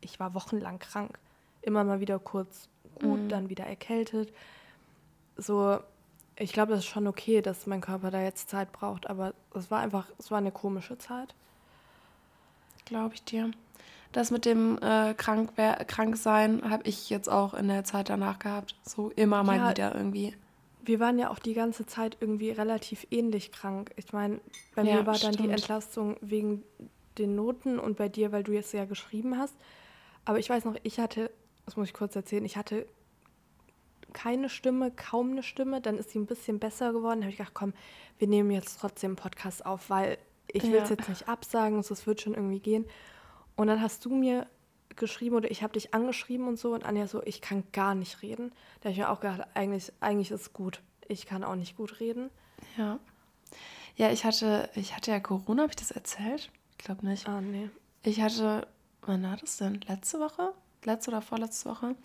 Ich 0.02 0.20
war 0.20 0.34
wochenlang 0.34 0.80
krank. 0.80 1.20
Immer 1.62 1.84
mal 1.84 2.00
wieder 2.00 2.20
kurz 2.20 2.70
gut, 2.96 3.22
mhm. 3.22 3.30
dann 3.30 3.50
wieder 3.50 3.66
erkältet. 3.66 4.34
So, 5.38 5.80
ich 6.38 6.54
glaube, 6.54 6.72
das 6.72 6.80
ist 6.80 6.88
schon 6.88 7.08
okay, 7.08 7.42
dass 7.42 7.66
mein 7.66 7.82
Körper 7.82 8.12
da 8.12 8.22
jetzt 8.22 8.50
Zeit 8.50 8.72
braucht, 8.72 9.10
aber 9.10 9.34
es 9.54 9.72
war 9.72 9.80
einfach, 9.80 10.10
es 10.18 10.32
war 10.32 10.40
eine 10.40 10.52
komische 10.52 10.98
Zeit. 10.98 11.36
Glaube 12.86 13.16
ich 13.16 13.24
dir. 13.24 13.52
Das 14.12 14.32
mit 14.32 14.46
dem 14.46 14.78
äh, 14.82 15.14
krank 15.14 15.52
Kranksein 15.88 16.70
habe 16.70 16.84
ich 16.88 17.10
jetzt 17.10 17.30
auch 17.30 17.54
in 17.54 17.68
der 17.68 17.84
Zeit 17.84 18.10
danach 18.10 18.40
gehabt. 18.40 18.76
So 18.84 19.10
immer 19.16 19.44
mal 19.44 19.58
ja, 19.58 19.70
wieder 19.72 19.96
irgendwie 19.96 20.34
wir 20.88 21.00
waren 21.00 21.18
ja 21.18 21.30
auch 21.30 21.40
die 21.40 21.54
ganze 21.54 21.86
Zeit 21.86 22.18
irgendwie 22.20 22.52
relativ 22.52 23.08
ähnlich 23.12 23.52
krank. 23.52 23.92
Ich 23.96 24.14
meine, 24.14 24.40
bei 24.76 24.84
ja, 24.84 24.96
mir 24.96 25.06
war 25.06 25.18
dann 25.18 25.34
die 25.34 25.50
Entlastung 25.50 26.18
wegen 26.22 26.64
den 27.18 27.36
Noten 27.36 27.80
und 27.80 27.98
bei 27.98 28.10
dir, 28.10 28.32
weil 28.32 28.44
du 28.44 28.52
jetzt 28.52 28.74
ja 28.74 28.86
geschrieben 28.86 29.38
hast. 29.38 29.56
Aber 30.26 30.40
ich 30.40 30.50
weiß 30.50 30.66
noch, 30.66 30.76
ich 30.84 31.00
hatte, 31.00 31.32
das 31.66 31.78
muss 31.78 31.88
ich 31.88 31.94
kurz 31.94 32.16
erzählen, 32.16 32.46
ich 32.46 32.58
hatte 32.58 32.86
keine 34.14 34.50
Stimme, 34.50 34.92
kaum 34.92 35.32
eine 35.32 35.44
Stimme. 35.44 35.82
Dann 35.82 35.98
ist 35.98 36.12
sie 36.12 36.20
ein 36.20 36.26
bisschen 36.26 36.60
besser 36.60 36.94
geworden. 36.94 37.20
Da 37.20 37.26
habe 37.26 37.32
ich 37.32 37.38
gedacht, 37.38 37.54
komm, 37.54 37.74
wir 38.18 38.28
nehmen 38.28 38.52
jetzt 38.52 38.80
trotzdem 38.80 39.12
einen 39.12 39.18
Podcast 39.18 39.66
auf, 39.66 39.90
weil 39.90 40.18
ich 40.56 40.64
will 40.64 40.76
es 40.76 40.90
jetzt 40.90 41.10
nicht 41.10 41.28
absagen, 41.28 41.82
so, 41.84 41.94
es 41.94 42.08
wird 42.08 42.22
schon 42.22 42.34
irgendwie 42.34 42.60
gehen. 42.60 42.86
Und 43.56 43.68
dann 43.68 43.82
hast 43.82 44.06
du 44.06 44.10
mir 44.10 44.48
geschrieben 44.96 45.36
oder 45.36 45.52
ich 45.52 45.64
habe 45.64 45.74
dich 45.74 45.94
angeschrieben 45.94 46.48
und 46.48 46.58
so 46.58 46.74
und 46.74 46.86
Anja 46.86 47.08
so, 47.08 47.22
ich 47.24 47.42
kann 47.42 47.64
gar 47.72 47.96
nicht 47.96 48.22
reden. 48.22 48.52
Da 48.80 48.86
habe 48.86 48.92
ich 48.92 48.98
mir 48.98 49.10
auch 49.10 49.20
gedacht, 49.20 49.48
eigentlich, 49.54 49.92
eigentlich 50.00 50.32
ist 50.32 50.42
es 50.42 50.54
gut. 50.54 50.82
Ich 51.08 51.26
kann 51.26 51.44
auch 51.44 51.56
nicht 51.56 51.76
gut 51.76 52.00
reden. 52.00 52.30
Ja. 52.78 53.00
Ja, 53.96 54.12
ich 54.12 54.26
hatte, 54.26 54.70
ich 54.76 54.96
hatte 54.96 55.12
ja 55.12 55.20
Corona, 55.20 55.64
habe 55.64 55.72
ich 55.72 55.78
das 55.78 55.92
erzählt? 55.92 56.50
Ich 56.72 56.78
glaube 56.80 57.06
nicht. 57.06 57.28
Ah, 57.28 57.42
nee. 57.42 57.70
Ich 58.04 58.22
hatte, 58.22 58.68
wann 59.02 59.24
war 59.24 59.38
das 59.38 59.58
denn? 59.58 59.82
Letzte 59.88 60.20
Woche? 60.20 60.54
Letzte 60.84 61.12
oder 61.12 61.22
vorletzte 61.22 61.70
Woche? 61.70 61.96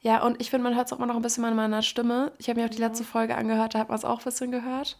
Ja, 0.00 0.24
und 0.24 0.40
ich 0.40 0.50
finde, 0.50 0.64
man 0.64 0.74
hört 0.74 0.86
es 0.86 0.92
auch 0.92 0.98
immer 0.98 1.06
noch 1.06 1.16
ein 1.16 1.22
bisschen 1.22 1.44
an 1.44 1.54
meiner 1.54 1.82
Stimme. 1.82 2.32
Ich 2.38 2.48
habe 2.48 2.60
mir 2.60 2.66
auch 2.66 2.70
die 2.70 2.78
letzte 2.78 3.04
Folge 3.04 3.36
angehört, 3.36 3.74
da 3.74 3.78
hat 3.78 3.88
man 3.88 3.98
es 3.98 4.04
auch 4.04 4.18
ein 4.18 4.24
bisschen 4.24 4.50
gehört. 4.50 4.98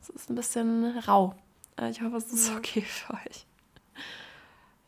Es 0.00 0.10
ist 0.10 0.30
ein 0.30 0.34
bisschen 0.34 0.98
rau. 0.98 1.34
Äh, 1.78 1.90
ich 1.90 2.02
hoffe, 2.02 2.16
es 2.16 2.32
ist 2.32 2.54
okay 2.54 2.80
für 2.82 3.14
euch. 3.14 3.46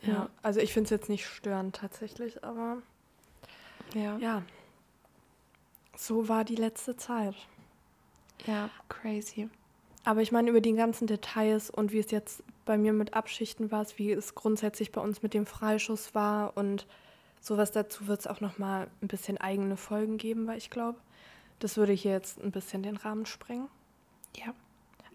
Ja, 0.03 0.13
ja. 0.13 0.29
also 0.43 0.61
ich 0.61 0.73
finde 0.73 0.85
es 0.85 0.91
jetzt 0.91 1.09
nicht 1.09 1.27
störend 1.27 1.77
tatsächlich, 1.77 2.45
aber 2.45 2.79
ja. 3.95 4.17
ja. 4.19 4.43
So 5.97 6.29
war 6.29 6.45
die 6.45 6.55
letzte 6.55 6.97
Zeit. 6.97 7.35
Ja, 8.47 8.71
crazy. 8.89 9.49
Aber 10.05 10.23
ich 10.23 10.31
meine, 10.31 10.51
über 10.51 10.61
die 10.61 10.73
ganzen 10.75 11.07
Details 11.07 11.71
und 11.71 11.93
wie 11.93 11.99
es 11.99 12.11
jetzt 12.11 12.43
bei 12.65 12.79
mir 12.79 12.93
mit 12.93 13.15
Abschichten 13.15 13.71
war, 13.71 13.85
wie 13.97 14.13
es 14.13 14.35
grundsätzlich 14.35 14.93
bei 14.93 15.01
uns 15.01 15.23
mit 15.23 15.35
dem 15.35 15.47
Freischuss 15.47 16.15
war 16.15 16.57
und 16.57 16.87
sowas 17.41 17.73
dazu 17.73 18.07
wird 18.07 18.21
es 18.21 18.27
auch 18.27 18.41
nochmal 18.41 18.89
ein 19.03 19.09
bisschen 19.09 19.39
eigene 19.39 19.77
Folgen 19.77 20.17
geben, 20.17 20.47
weil 20.47 20.59
ich 20.59 20.71
glaube, 20.71 20.99
das 21.59 21.77
würde 21.77 21.93
hier 21.93 22.13
jetzt 22.13 22.41
ein 22.41 22.53
bisschen 22.53 22.83
den 22.83 22.97
Rahmen 22.97 23.27
sprengen. 23.27 23.69
Ja. 24.37 24.55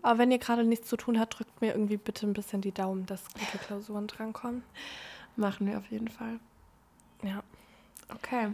Aber 0.04 0.20
wenn 0.20 0.32
ihr 0.32 0.38
gerade 0.38 0.66
nichts 0.66 0.90
zu 0.90 0.98
tun 0.98 1.18
habt, 1.18 1.40
drückt 1.40 1.62
mir 1.62 1.72
irgendwie 1.72 1.96
bitte 1.96 2.28
ein 2.28 2.34
bisschen 2.34 2.60
die 2.60 2.74
Daumen, 2.74 3.06
dass 3.06 3.24
gute 3.34 3.58
Klausuren 3.58 4.06
drankommen. 4.08 4.62
Machen 5.38 5.66
wir 5.66 5.78
auf 5.78 5.90
jeden 5.90 6.10
Fall. 6.10 6.40
Ja. 7.24 7.42
Okay. 8.14 8.50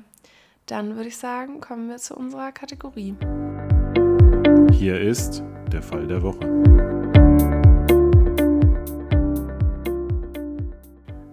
Dann 0.67 0.95
würde 0.95 1.09
ich 1.09 1.17
sagen, 1.17 1.59
kommen 1.59 1.89
wir 1.89 1.97
zu 1.97 2.15
unserer 2.15 2.51
Kategorie. 2.51 3.15
Hier 4.71 5.01
ist 5.01 5.43
der 5.71 5.81
Fall 5.81 6.05
der 6.05 6.21
Woche. 6.21 6.45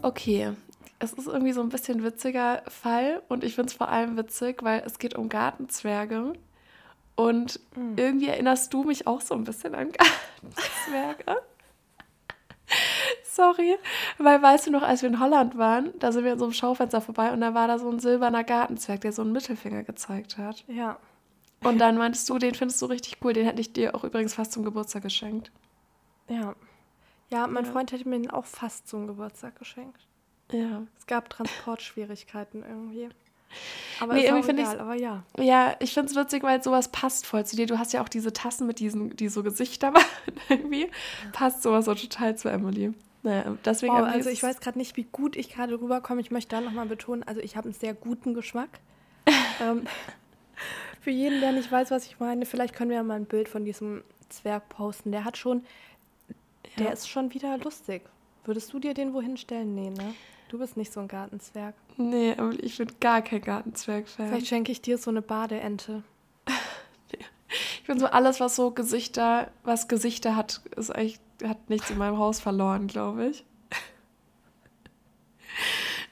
Okay, 0.01 0.53
es 0.99 1.13
ist 1.13 1.27
irgendwie 1.27 1.53
so 1.53 1.61
ein 1.61 1.69
bisschen 1.69 2.03
witziger 2.03 2.63
Fall 2.69 3.23
und 3.29 3.45
ich 3.45 3.55
finde 3.55 3.69
es 3.69 3.77
vor 3.77 3.91
allem 3.91 4.17
witzig, 4.17 4.63
weil 4.63 4.83
es 4.87 4.99
geht 4.99 5.15
um 5.15 5.29
Gartenzwerge. 5.29 6.33
Und 7.17 7.61
mhm. 7.75 7.95
irgendwie 7.97 8.29
erinnerst 8.29 8.73
du 8.73 8.85
mich 8.85 9.07
auch 9.07 9.21
so 9.21 9.35
ein 9.35 9.45
bisschen 9.45 9.75
an 9.75 9.91
Gartenzwerge. 9.93 11.43
Sorry, 13.25 13.77
weil 14.19 14.41
weißt 14.41 14.67
du 14.67 14.71
noch, 14.71 14.83
als 14.83 15.03
wir 15.03 15.09
in 15.09 15.21
Holland 15.21 15.59
waren, 15.59 15.93
da 15.99 16.13
sind 16.13 16.25
wir 16.25 16.33
in 16.33 16.39
so 16.39 16.47
einem 16.47 16.55
Schaufenster 16.55 17.01
vorbei 17.01 17.33
und 17.33 17.41
da 17.41 17.55
war 17.55 17.69
da 17.69 17.79
so 17.79 17.91
ein 17.91 18.01
silberner 18.01 18.45
Gartenzwerg, 18.45 19.03
der 19.03 19.13
so 19.13 19.23
einen 19.23 19.33
Mittelfinger 19.33 19.83
gezeigt 19.83 20.39
hat. 20.39 20.65
Ja. 20.69 20.99
Und 21.63 21.79
dann 21.79 21.97
meintest 21.97 22.29
du, 22.29 22.39
den 22.39 22.55
findest 22.55 22.81
du 22.83 22.87
richtig 22.87 23.19
cool. 23.23 23.33
Den 23.33 23.45
hätte 23.47 23.61
ich 23.61 23.73
dir 23.73 23.95
auch 23.95 24.05
übrigens 24.05 24.35
fast 24.35 24.53
zum 24.53 24.65
Geburtstag 24.65 25.03
geschenkt. 25.03 25.51
Ja. 26.29 26.55
Ja, 27.29 27.47
mein 27.47 27.65
ja. 27.65 27.73
Freund 27.73 27.93
hätte 27.93 28.09
mir 28.09 28.19
den 28.19 28.31
auch 28.31 28.45
fast 28.45 28.89
zum 28.89 29.07
Geburtstag 29.07 29.59
geschenkt. 29.59 30.07
Ja. 30.53 30.87
Es 30.99 31.07
gab 31.07 31.29
Transportschwierigkeiten 31.29 32.63
irgendwie. 32.63 33.09
Aber 34.01 34.15
nee, 34.15 34.25
irgendwie 34.25 34.45
finde 34.45 34.63
ich 34.63 34.69
aber 34.69 34.95
ja. 34.95 35.23
Ja, 35.39 35.75
ich 35.81 35.95
finde 35.95 36.11
es 36.11 36.17
witzig, 36.17 36.43
weil 36.43 36.63
sowas 36.63 36.89
passt 36.89 37.27
voll 37.27 37.47
zu 37.47 37.57
dir. 37.57 37.67
Du 37.67 37.79
hast 37.79 37.93
ja 37.93 38.03
auch 38.03 38.09
diese 38.09 38.33
Tassen 38.33 38.67
mit 38.67 38.79
diesen, 38.79 39.17
die 39.17 39.29
so 39.29 39.43
Gesichter 39.43 39.91
machen 39.93 40.07
irgendwie. 40.49 40.91
Passt 41.33 41.63
sowas 41.63 41.87
so 41.87 41.95
total 41.95 42.37
zu 42.37 42.49
Emily. 42.49 42.93
Naja, 43.23 43.57
deswegen 43.65 43.93
wow, 43.93 44.03
also 44.03 44.31
ich 44.31 44.43
weiß 44.43 44.61
gerade 44.61 44.79
nicht, 44.79 44.97
wie 44.97 45.05
gut 45.05 45.35
ich 45.35 45.51
gerade 45.51 45.81
rüberkomme. 45.81 46.21
Ich 46.21 46.31
möchte 46.31 46.55
da 46.55 46.61
nochmal 46.61 46.87
betonen, 46.87 47.23
also 47.25 47.41
ich 47.41 47.57
habe 47.57 47.67
einen 47.67 47.75
sehr 47.75 47.95
guten 47.95 48.35
Geschmack. 48.35 48.69
ähm, 49.61 49.87
für 51.01 51.11
jeden, 51.11 51.41
der 51.41 51.53
nicht 51.53 51.73
weiß, 51.73 51.91
was 51.91 52.07
ich 52.07 52.21
meine, 52.21 52.47
vielleicht 52.47 52.75
können 52.75 52.91
wir 52.91 52.99
ja 52.99 53.03
mal 53.03 53.15
ein 53.15 53.27
Bild 53.27 53.49
von 53.49 53.65
diesem 53.65 54.05
Zwerg 54.29 54.69
posten. 54.69 55.11
Der 55.11 55.25
hat 55.25 55.37
schon, 55.37 55.65
der 56.79 56.93
ist 56.93 57.09
schon 57.09 57.33
wieder 57.35 57.59
lustig. 57.59 58.03
Würdest 58.45 58.73
du 58.73 58.79
dir 58.79 58.95
den 58.95 59.13
wohin 59.13 59.37
stellen? 59.37 59.75
Nee, 59.75 59.91
ne? 59.91 60.15
Du 60.49 60.59
bist 60.59 60.77
nicht 60.77 60.93
so 60.93 61.01
ein 61.01 61.09
Gartenzwerg. 61.09 61.75
Nee, 61.97 62.35
aber 62.37 62.53
ich 62.63 62.79
bin 62.79 62.89
gar 63.01 63.23
kein 63.23 63.41
Gartenzwerg-Fan. 63.41 64.29
Vielleicht 64.29 64.47
schenke 64.47 64.71
ich 64.71 64.81
dir 64.81 64.97
so 64.97 65.11
eine 65.11 65.23
Badeente. 65.23 66.05
ich 67.81 67.87
bin 67.87 67.99
so 67.99 68.07
alles, 68.07 68.39
was 68.39 68.55
so 68.55 68.71
Gesichter, 68.71 69.51
was 69.65 69.89
Gesichter 69.89 70.37
hat, 70.37 70.61
ist 70.77 70.95
eigentlich, 70.95 71.19
hat 71.43 71.69
nichts 71.69 71.91
in 71.91 71.99
meinem 71.99 72.19
Haus 72.19 72.41
verloren, 72.41 72.87
glaube 72.87 73.27
ich. 73.27 73.45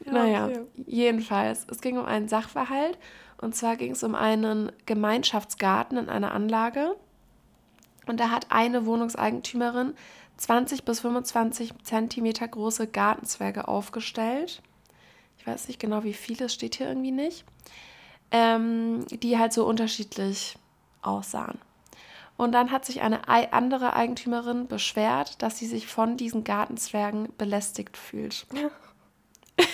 Ja, 0.07 0.13
naja, 0.13 0.47
okay. 0.47 0.67
jedenfalls, 0.87 1.67
es 1.71 1.81
ging 1.81 1.97
um 1.97 2.05
einen 2.05 2.29
Sachverhalt 2.29 2.99
und 3.39 3.55
zwar 3.55 3.77
ging 3.77 3.93
es 3.93 4.03
um 4.03 4.15
einen 4.15 4.71
Gemeinschaftsgarten 4.85 5.97
in 5.97 6.11
einer 6.11 6.33
Anlage. 6.33 6.95
Und 8.07 8.21
da 8.21 8.31
hat 8.31 8.47
eine 8.51 8.85
Wohnungseigentümerin 8.85 9.95
20 10.37 10.85
bis 10.85 11.01
25 11.01 11.73
Zentimeter 11.83 12.47
große 12.47 12.87
Gartenzwerge 12.87 13.69
aufgestellt. 13.69 14.63
Ich 15.39 15.47
weiß 15.47 15.69
nicht 15.69 15.81
genau, 15.81 16.05
wie 16.05 16.15
viele, 16.15 16.49
steht 16.49 16.77
hier 16.77 16.89
irgendwie 16.89 17.13
nicht. 17.13 17.45
Ähm, 18.31 19.05
die 19.11 19.39
halt 19.39 19.53
so 19.53 19.67
unterschiedlich 19.67 20.57
aussahen. 21.03 21.59
Und 22.37 22.53
dann 22.53 22.73
hat 22.73 22.85
sich 22.85 23.01
eine 23.01 23.29
andere 23.29 23.95
Eigentümerin 23.95 24.67
beschwert, 24.67 25.41
dass 25.41 25.59
sie 25.59 25.67
sich 25.67 25.87
von 25.87 26.17
diesen 26.17 26.43
Gartenzwergen 26.43 27.29
belästigt 27.39 27.97
fühlt. 27.97 28.47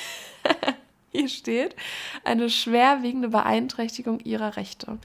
Hier 1.12 1.29
steht 1.29 1.75
eine 2.23 2.51
schwerwiegende 2.51 3.29
Beeinträchtigung 3.31 4.20
ihrer 4.20 4.57
Rechte. 4.57 4.99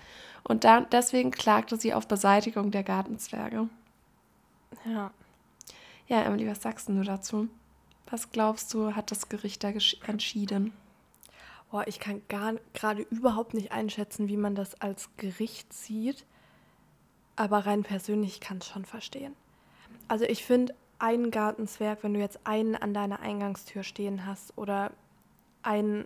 Und 0.44 0.63
dann, 0.65 0.86
deswegen 0.91 1.32
klagte 1.32 1.78
sie 1.78 1.94
auf 1.94 2.08
Beseitigung 2.08 2.72
der 2.72 2.84
Gartenzwerge. 2.84 3.70
Ja. 4.86 5.12
Ja, 6.08 6.22
Emily, 6.22 6.48
was 6.48 6.62
sagst 6.62 6.89
du 6.89 7.04
dazu? 7.04 7.48
Was 8.10 8.32
glaubst 8.32 8.74
du, 8.74 8.96
hat 8.96 9.10
das 9.12 9.30
Gericht 9.30 9.63
da 9.63 9.72
entschieden? 10.06 10.74
Boah, 11.72 11.88
ich 11.88 12.00
kann 12.00 12.22
gerade 12.28 13.02
überhaupt 13.10 13.54
nicht 13.54 13.72
einschätzen, 13.72 14.28
wie 14.28 14.38
man 14.38 14.56
das 14.56 14.80
als 14.80 15.10
Gericht 15.18 15.74
sieht. 15.74 16.26
Aber 17.36 17.65
rein 17.65 17.84
persönlich 17.84 18.39
kann 18.39 18.60
es 18.60 18.68
schon 18.68 18.86
verstehen. 18.86 19.36
Also 20.08 20.24
ich 20.26 20.46
finde, 20.46 20.74
ein 21.00 21.32
Gartenzwerg, 21.32 22.04
wenn 22.04 22.13
du 22.13 22.20
jetzt 22.20 22.39
einen 22.46 22.76
an 22.76 22.94
deiner 22.94 23.20
Eingangstür 23.20 23.84
stehen 23.84 24.26
hast 24.26 24.58
oder 24.58 24.91
einen, 25.63 26.06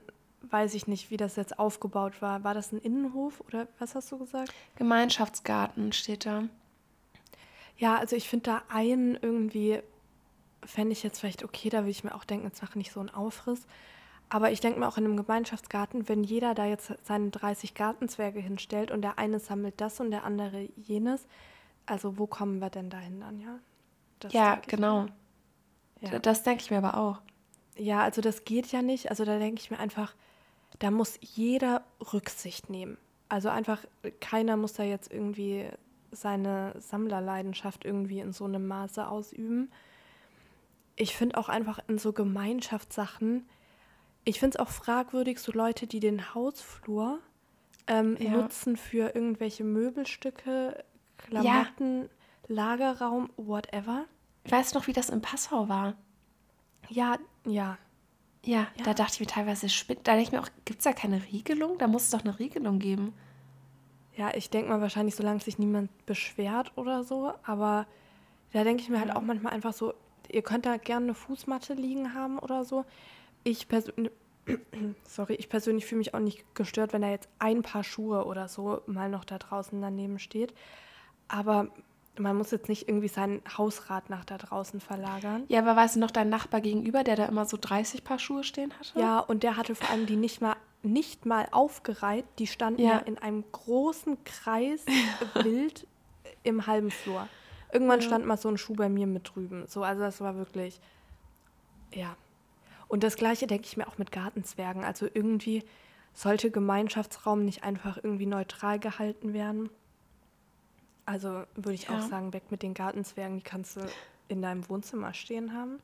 weiß 0.50 0.74
ich 0.74 0.88
nicht, 0.88 1.12
wie 1.12 1.18
das 1.18 1.36
jetzt 1.36 1.60
aufgebaut 1.60 2.22
war. 2.22 2.44
War 2.44 2.54
das 2.54 2.72
ein 2.72 2.80
Innenhof 2.80 3.42
oder 3.42 3.68
was 3.78 3.94
hast 3.94 4.12
du 4.12 4.18
gesagt? 4.18 4.52
Gemeinschaftsgarten 4.76 5.92
steht 5.92 6.26
da. 6.26 6.46
Ja, 7.80 7.98
also 7.98 8.15
ich 8.15 8.28
finde 8.28 8.52
da 8.52 8.62
einen 8.68 9.15
irgendwie, 9.15 9.80
fände 10.65 10.92
ich 10.92 11.02
jetzt 11.02 11.20
vielleicht 11.20 11.44
okay, 11.44 11.70
da 11.70 11.80
würde 11.80 11.92
ich 11.92 12.04
mir 12.04 12.13
auch 12.13 12.26
denken, 12.26 12.46
jetzt 12.46 12.62
mache 12.62 12.78
nicht 12.78 12.92
so 12.92 13.00
einen 13.00 13.10
Aufriss. 13.10 13.62
Aber 14.28 14.52
ich 14.52 14.60
denke 14.60 14.80
mir 14.80 14.88
auch 14.88 14.98
in 14.98 15.06
einem 15.06 15.18
Gemeinschaftsgarten, 15.18 16.08
wenn 16.08 16.24
jeder 16.24 16.54
da 16.54 16.65
jetzt 16.65 16.94
seine 17.04 17.30
30 17.32 17.74
Gartenzwerge 17.74 18.42
hinstellt 18.42 18.92
und 18.92 19.02
der 19.02 19.18
eine 19.18 19.39
sammelt 19.39 19.82
das 19.82 20.00
und 20.02 20.12
der 20.12 20.26
andere 20.26 20.68
jenes, 20.76 21.26
also 21.86 22.20
wo 22.20 22.28
kommen 22.28 22.60
wir 22.60 22.70
denn 22.70 22.89
dahin 22.89 23.22
dann, 23.22 23.39
ja? 23.39 23.60
Das 24.20 24.34
ja, 24.34 24.62
genau. 24.68 25.08
Ja. 26.02 26.20
Das 26.20 26.44
denke 26.44 26.62
ich 26.62 26.70
mir 26.70 26.78
aber 26.78 26.98
auch. 26.98 27.22
Ja, 27.78 28.02
also 28.02 28.22
das 28.22 28.44
geht 28.44 28.68
ja 28.74 28.82
nicht. 28.82 29.10
Also 29.10 29.24
da 29.24 29.39
denke 29.39 29.62
ich 29.62 29.72
mir 29.72 29.80
einfach, 29.80 30.13
da 30.80 30.92
muss 30.92 31.18
jeder 31.22 31.84
Rücksicht 32.13 32.70
nehmen. 32.70 32.98
Also 33.30 33.48
einfach, 33.48 33.80
keiner 34.20 34.58
muss 34.58 34.74
da 34.74 34.84
jetzt 34.84 35.12
irgendwie 35.12 35.70
seine 36.12 36.74
Sammlerleidenschaft 36.80 37.86
irgendwie 37.86 38.19
in 38.19 38.32
so 38.32 38.45
einem 38.45 38.67
Maße 38.67 39.08
ausüben. 39.08 39.72
Ich 40.95 41.15
finde 41.15 41.38
auch 41.38 41.50
einfach 41.50 41.80
in 41.88 41.98
so 41.98 42.13
Gemeinschaftssachen, 42.13 43.48
ich 44.26 44.39
finde 44.39 44.58
es 44.58 44.60
auch 44.60 44.69
fragwürdig, 44.69 45.39
so 45.39 45.52
Leute, 45.52 45.88
die 45.88 46.00
den 46.00 46.34
Hausflur 46.34 47.19
ähm, 47.88 48.17
ja. 48.19 48.32
nutzen 48.32 48.78
für 48.78 49.15
irgendwelche 49.15 49.63
Möbelstücke, 49.63 50.84
Klamotten, 51.17 52.04
ja. 52.04 52.10
Lagerraum, 52.48 53.30
whatever. 53.38 54.06
Weißt 54.45 54.74
du 54.74 54.80
noch, 54.80 54.88
wie 54.88 54.93
das 54.93 55.10
in 55.10 55.22
Passau 55.22 55.69
war? 55.69 55.95
Ja, 56.89 57.17
ja. 57.45 57.78
Ja, 58.45 58.67
ja. 58.76 58.84
da 58.84 58.93
dachte 58.93 59.13
ich 59.15 59.19
mir 59.19 59.28
teilweise, 59.28 59.67
spinnt. 59.67 60.08
Da 60.08 60.13
denke 60.13 60.28
ich 60.28 60.32
mir 60.32 60.41
auch, 60.41 60.50
gibt 60.65 60.80
es 60.80 60.84
da 60.86 60.93
keine 60.93 61.22
Regelung? 61.32 61.78
Da 61.78 61.88
muss 61.88 62.04
es 62.04 62.10
doch 62.12 62.24
eine 62.24 62.39
Regelung 62.39 62.80
geben. 62.80 63.13
Ja, 64.15 64.32
ich 64.34 64.50
denke 64.50 64.69
mal 64.69 64.82
wahrscheinlich, 64.82 65.15
solange 65.15 65.39
sich 65.39 65.60
niemand 65.60 65.89
beschwert 66.06 66.72
oder 66.76 67.04
so. 67.04 67.34
Aber 67.43 67.86
da 68.52 68.63
denke 68.63 68.82
ich 68.82 68.89
mir 68.89 69.00
halt 69.00 69.15
auch 69.15 69.22
manchmal 69.22 69.54
einfach 69.54 69.74
so, 69.74 69.93
ihr 70.30 70.41
könnt 70.41 70.65
da 70.65 70.78
gerne 70.78 71.08
eine 71.08 71.13
Fußmatte 71.13 71.74
liegen 71.74 72.13
haben 72.13 72.39
oder 72.39 72.65
so. 72.65 72.86
Ich 73.43 73.67
persönlich, 73.67 74.12
sorry, 75.04 75.36
ich 75.36 75.50
persönlich 75.50 75.86
fühle 75.86 76.00
mich 76.00 76.13
auch 76.13 76.19
nicht 76.19 76.43
gestört, 76.56 76.93
wenn 76.93 77.02
da 77.02 77.10
jetzt 77.10 77.30
ein 77.39 77.62
paar 77.62 77.84
Schuhe 77.84 78.26
oder 78.26 78.48
so 78.48 78.82
mal 78.88 79.10
noch 79.10 79.26
da 79.26 79.38
draußen 79.38 79.82
daneben 79.82 80.19
steht. 80.19 80.54
Aber 81.28 81.67
man 82.17 82.36
muss 82.36 82.52
jetzt 82.52 82.69
nicht 82.69 82.88
irgendwie 82.88 83.08
sein 83.08 83.41
Hausrat 83.58 84.10
nach 84.10 84.26
da 84.26 84.38
draußen 84.38 84.80
verlagern. 84.80 85.43
Ja, 85.48 85.60
aber 85.60 85.76
weißt 85.76 85.95
du 85.95 86.00
noch 86.00 86.12
dein 86.12 86.30
Nachbar 86.30 86.62
gegenüber, 86.62 87.04
der 87.04 87.15
da 87.15 87.26
immer 87.26 87.45
so 87.45 87.58
30 87.60 88.04
Paar 88.04 88.19
Schuhe 88.19 88.43
stehen 88.43 88.74
hatte? 88.78 89.00
Ja, 89.00 89.19
und 89.19 89.43
der 89.43 89.58
hatte 89.58 89.76
vor 89.76 89.89
allem 89.89 90.06
die 90.06 90.17
nicht 90.17 90.41
mal 90.41 90.56
nicht 90.82 91.26
mal 91.26 91.48
aufgereiht. 91.52 92.26
Die 92.39 92.48
standen 92.48 92.82
ja, 92.82 92.94
ja 92.94 92.98
in 93.00 93.18
einem 93.18 93.44
großen 93.52 94.24
Kreis 94.24 94.86
wild 95.36 95.88
im 96.44 96.68
halben 96.68 96.92
Flur. 96.92 97.28
Irgendwann 97.72 98.00
ja. 98.00 98.08
stand 98.08 98.26
mal 98.26 98.38
so 98.38 98.50
ein 98.50 98.58
Schuh 98.58 98.76
bei 98.76 98.89
mir 98.89 99.08
mit 99.08 99.36
drüben. 99.36 99.65
So, 99.68 99.84
also 99.84 100.02
das 100.02 100.22
war 100.22 100.36
wirklich, 100.36 100.80
ja. 101.94 102.15
Und 102.88 103.04
das 103.04 103.15
gleiche 103.15 103.46
denke 103.46 103.65
ich 103.68 103.78
mir 103.78 103.88
auch 103.88 103.98
mit 104.00 104.12
Gartenzwergen. 104.12 104.84
Also 104.84 105.08
irgendwie 105.13 105.63
sollte 106.13 106.50
Gemeinschaftsraum 106.50 107.46
nicht 107.46 107.63
einfach 107.63 107.98
irgendwie 107.98 108.26
neutral 108.26 108.80
gehalten 108.80 109.34
werden. 109.34 109.70
Also 111.06 111.44
würde 111.56 111.74
ich 111.74 111.84
Ja. 111.84 111.98
auch 111.98 112.02
sagen, 112.10 112.34
weg 112.34 112.44
mit 112.50 112.63
den 112.63 112.74
Gartenzwergen, 112.74 113.38
die 113.38 113.44
kannst 113.44 113.78
du 113.78 113.82
in 114.28 114.42
deinem 114.42 114.68
Wohnzimmer 114.70 115.13
stehen 115.13 115.54
haben. 115.54 115.80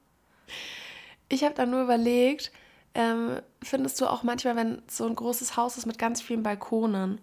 Ich 1.30 1.44
habe 1.44 1.56
dann 1.56 1.72
nur 1.72 1.84
überlegt, 1.84 2.52
ähm, 2.96 3.42
findest 3.62 4.00
du 4.02 4.08
auch 4.08 4.24
manchmal, 4.24 4.56
wenn 4.56 4.82
so 4.88 5.06
ein 5.06 5.16
großes 5.16 5.56
Haus 5.58 5.78
ist 5.78 5.86
mit 5.86 6.00
ganz 6.00 6.22
vielen 6.22 6.44
Balkonen 6.44 7.20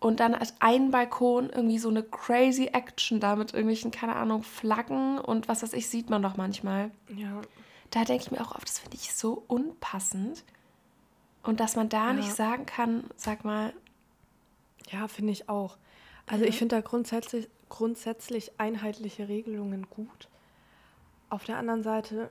und 0.00 0.20
dann 0.20 0.34
ist 0.34 0.54
ein 0.60 0.90
Balkon 0.92 1.50
irgendwie 1.50 1.78
so 1.78 1.88
eine 1.88 2.02
crazy 2.04 2.66
Action 2.66 3.18
da 3.18 3.34
mit 3.34 3.52
irgendwelchen, 3.52 3.90
keine 3.90 4.14
Ahnung, 4.14 4.42
Flaggen 4.44 5.18
und 5.18 5.48
was 5.48 5.62
weiß 5.62 5.72
ich, 5.72 5.88
sieht 5.88 6.08
man 6.10 6.22
doch 6.22 6.36
manchmal. 6.36 6.90
Ja. 7.16 7.40
Da 7.90 8.04
denke 8.04 8.24
ich 8.24 8.30
mir 8.30 8.40
auch 8.40 8.54
oft, 8.54 8.68
das 8.68 8.78
finde 8.78 8.96
ich 8.96 9.14
so 9.14 9.42
unpassend. 9.48 10.44
Und 11.42 11.58
dass 11.60 11.74
man 11.74 11.88
da 11.88 12.08
Ja. 12.08 12.12
nicht 12.12 12.32
sagen 12.34 12.66
kann, 12.66 13.04
sag 13.16 13.44
mal, 13.44 13.72
Ja, 14.90 15.06
finde 15.08 15.32
ich 15.32 15.48
auch. 15.50 15.76
Also 16.26 16.44
Ja. 16.44 16.48
ich 16.50 16.56
finde 16.58 16.76
da 16.76 16.80
grundsätzlich, 16.80 17.48
grundsätzlich 17.68 18.52
einheitliche 18.58 19.28
Regelungen 19.28 19.86
gut. 19.90 20.28
Auf 21.28 21.44
der 21.44 21.58
anderen 21.58 21.82
Seite, 21.82 22.30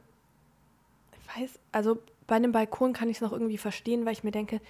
ich 1.12 1.42
weiß, 1.42 1.60
also 1.72 2.00
bei 2.28 2.36
einem 2.36 2.52
Balkon 2.52 2.94
kann 2.94 3.10
ich 3.10 3.18
es 3.18 3.22
noch 3.22 3.32
irgendwie 3.32 3.58
verstehen, 3.58 4.06
weil 4.06 4.14
ich 4.14 4.24
mir 4.24 4.32
denke, 4.32 4.62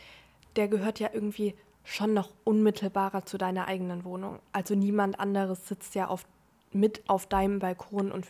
der 0.56 0.68
gehört 0.68 1.00
ja 1.00 1.10
irgendwie 1.12 1.56
schon 1.84 2.14
noch 2.14 2.30
unmittelbarer 2.44 3.26
zu 3.26 3.38
deiner 3.38 3.68
eigenen 3.68 4.04
Wohnung. 4.04 4.40
Also 4.52 4.76
niemand 4.76 5.20
anderes 5.20 5.68
sitzt 5.68 5.96
ja 5.96 6.08
auf, 6.08 6.26
mit 6.72 7.02
auf 7.08 7.28
deinem 7.28 7.60
Balkon 7.60 8.12
und 8.12 8.28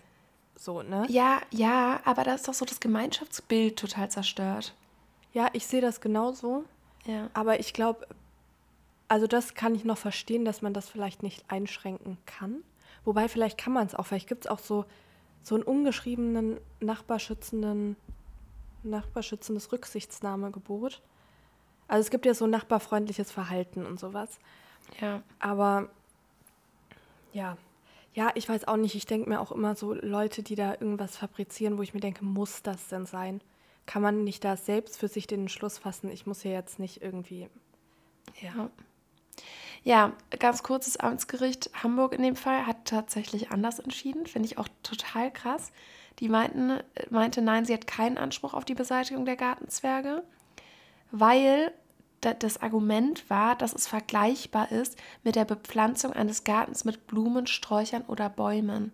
so, 0.56 0.82
ne? 0.82 1.06
ja, 1.08 1.40
ja, 1.52 2.00
aber 2.04 2.24
da 2.24 2.34
ist 2.34 2.48
doch 2.48 2.54
so 2.54 2.66
das 2.66 2.80
Gemeinschaftsbild 2.80 3.78
total 3.78 4.10
zerstört. 4.10 4.74
Ja, 5.32 5.50
ich 5.54 5.68
sehe 5.68 5.82
das 5.82 6.02
genauso. 6.02 6.64
Ja. 7.06 7.30
Aber 7.34 7.60
ich 7.60 7.74
glaube, 7.74 8.08
also 9.08 9.28
das 9.28 9.54
kann 9.54 9.76
ich 9.76 9.86
noch 9.86 9.98
verstehen, 9.98 10.46
dass 10.46 10.62
man 10.62 10.74
das 10.74 10.90
vielleicht 10.90 11.22
nicht 11.22 11.46
einschränken 11.48 12.18
kann. 12.26 12.64
Wobei 13.06 13.30
vielleicht 13.30 13.58
kann 13.58 13.72
man 13.74 13.86
es 13.86 13.96
auch. 13.96 14.06
Vielleicht 14.06 14.28
gibt 14.28 14.46
es 14.46 14.52
auch 14.52 14.60
so, 14.60 14.86
so 15.44 15.56
einen 15.56 15.64
ungeschriebenen 15.64 16.60
nachbarschützenden, 16.80 17.96
nachbarschützendes 18.84 19.72
Rücksichtnahmegebot. 19.72 21.02
Also 21.88 22.02
es 22.02 22.10
gibt 22.10 22.26
ja 22.26 22.34
so 22.34 22.48
nachbarfreundliches 22.48 23.32
Verhalten 23.32 23.86
und 23.86 24.00
sowas. 24.00 24.40
Ja. 25.00 25.22
Aber 25.40 25.90
ja, 27.34 27.58
ja, 28.14 28.32
ich 28.34 28.50
weiß 28.50 28.68
auch 28.68 28.78
nicht. 28.78 28.96
Ich 28.96 29.06
denke 29.06 29.30
mir 29.30 29.40
auch 29.40 29.52
immer 29.52 29.76
so 29.76 29.94
Leute, 29.94 30.42
die 30.42 30.56
da 30.56 30.72
irgendwas 30.72 31.18
fabrizieren, 31.18 31.78
wo 31.78 31.84
ich 31.84 31.94
mir 31.94 32.00
denke, 32.00 32.26
muss 32.26 32.64
das 32.64 32.88
denn 32.88 33.06
sein? 33.06 33.42
Kann 33.86 34.02
man 34.02 34.24
nicht 34.24 34.44
da 34.44 34.58
selbst 34.58 34.98
für 34.98 35.08
sich 35.08 35.28
den 35.28 35.42
Entschluss 35.42 35.78
fassen? 35.78 36.10
Ich 36.10 36.26
muss 36.26 36.44
ja 36.44 36.52
jetzt 36.52 36.80
nicht 36.80 37.02
irgendwie. 37.02 37.48
Ja. 38.42 38.70
Ja, 39.84 40.14
ganz 40.40 40.64
kurz, 40.64 40.86
das 40.86 40.98
Amtsgericht 40.98 41.70
Hamburg 41.82 42.14
in 42.14 42.24
dem 42.24 42.36
Fall 42.36 42.66
hat 42.66 42.86
tatsächlich 42.86 43.52
anders 43.52 43.80
entschieden. 43.80 44.26
Finde 44.26 44.48
ich 44.48 44.58
auch 44.58 44.68
total 44.84 45.32
krass. 45.32 45.72
Die 46.20 46.30
meinten, 46.30 46.80
meinte, 47.10 47.42
nein, 47.42 47.66
sie 47.66 47.74
hat 47.74 47.88
keinen 47.88 48.18
Anspruch 48.18 48.54
auf 48.54 48.66
die 48.66 48.74
Beseitigung 48.74 49.26
der 49.26 49.36
Gartenzwerge, 49.36 50.24
weil 51.12 51.72
da- 52.22 52.34
das 52.34 52.62
Argument 52.62 53.30
war, 53.30 53.56
dass 53.56 53.74
es 53.74 53.88
vergleichbar 53.88 54.72
ist 54.72 54.98
mit 55.24 55.36
der 55.36 55.46
Bepflanzung 55.46 56.14
eines 56.14 56.44
Gartens 56.44 56.86
mit 56.86 57.06
Blumen, 57.08 57.46
Sträuchern 57.46 58.04
oder 58.08 58.30
Bäumen. 58.30 58.92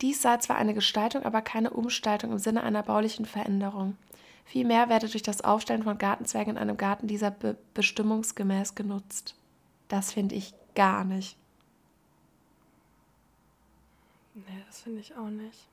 Dies 0.00 0.20
sei 0.22 0.36
zwar 0.38 0.56
eine 0.56 0.74
Gestaltung, 0.74 1.24
aber 1.24 1.42
keine 1.42 1.70
Umgestaltung 1.70 2.32
im 2.32 2.38
Sinne 2.38 2.62
einer 2.62 2.82
baulichen 2.82 3.24
Veränderung. 3.24 3.96
Vielmehr 4.44 4.88
werde 4.88 5.08
durch 5.08 5.22
das 5.22 5.42
Aufstellen 5.42 5.82
von 5.82 5.98
Gartenzwergen 5.98 6.56
in 6.56 6.58
einem 6.58 6.76
Garten 6.76 7.08
dieser 7.08 7.30
be 7.30 7.56
bestimmungsgemäß 7.74 8.74
genutzt. 8.74 9.34
Das 9.88 10.12
finde 10.12 10.34
ich 10.34 10.54
gar 10.74 11.04
nicht. 11.04 11.36
Nee, 14.36 14.62
das 14.66 14.82
finde 14.82 15.00
ich 15.00 15.16
auch 15.16 15.30
nicht. 15.30 15.68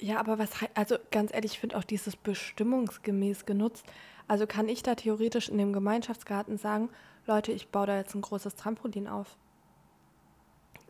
Ja, 0.00 0.20
aber 0.20 0.38
was, 0.38 0.60
hei- 0.60 0.70
also 0.74 0.96
ganz 1.10 1.32
ehrlich, 1.34 1.52
ich 1.52 1.58
finde 1.60 1.76
auch 1.78 1.84
dieses 1.84 2.14
bestimmungsgemäß 2.14 3.46
genutzt. 3.46 3.84
Also 4.28 4.46
kann 4.46 4.68
ich 4.68 4.82
da 4.82 4.94
theoretisch 4.94 5.48
in 5.48 5.56
dem 5.58 5.72
Gemeinschaftsgarten 5.72 6.58
sagen, 6.58 6.90
Leute, 7.26 7.52
ich 7.52 7.68
baue 7.68 7.86
da 7.86 7.96
jetzt 7.96 8.14
ein 8.14 8.20
großes 8.20 8.54
Trampolin 8.54 9.08
auf. 9.08 9.36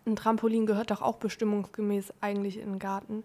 Ein 0.05 0.17
Trampolin 0.17 0.67
gehört 0.67 0.91
doch 0.91 1.01
auch 1.01 1.17
bestimmungsgemäß 1.17 2.13
eigentlich 2.21 2.59
in 2.59 2.73
den 2.73 2.79
Garten. 2.81 3.23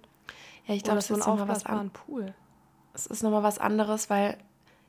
Ja, 0.67 0.75
ich 0.75 0.83
glaube, 0.83 0.97
das 0.97 1.07
so 1.07 1.15
ein 1.15 1.19
ist 1.21 1.25
nochmal 1.27 1.47
was, 1.47 1.65
an 1.65 1.89
Pool. 1.89 2.33
es 2.93 3.07
ist 3.07 3.23
noch 3.23 3.31
mal 3.31 3.43
was 3.43 3.57
anderes, 3.57 4.09
weil 4.09 4.37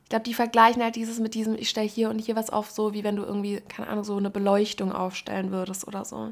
ich 0.05 0.09
glaube, 0.09 0.23
die 0.23 0.35
vergleichen 0.35 0.83
halt 0.83 0.95
dieses 0.95 1.19
mit 1.19 1.33
diesem, 1.33 1.55
ich 1.55 1.67
stelle 1.67 1.87
hier 1.87 2.11
und 2.11 2.19
hier 2.19 2.35
was 2.35 2.51
auf, 2.51 2.69
so 2.69 2.93
wie 2.93 3.03
wenn 3.03 3.15
du 3.15 3.23
irgendwie, 3.23 3.59
keine 3.61 3.87
Ahnung, 3.87 4.03
so 4.03 4.15
eine 4.15 4.29
Beleuchtung 4.29 4.91
aufstellen 4.91 5.49
würdest 5.51 5.87
oder 5.87 6.05
so. 6.05 6.31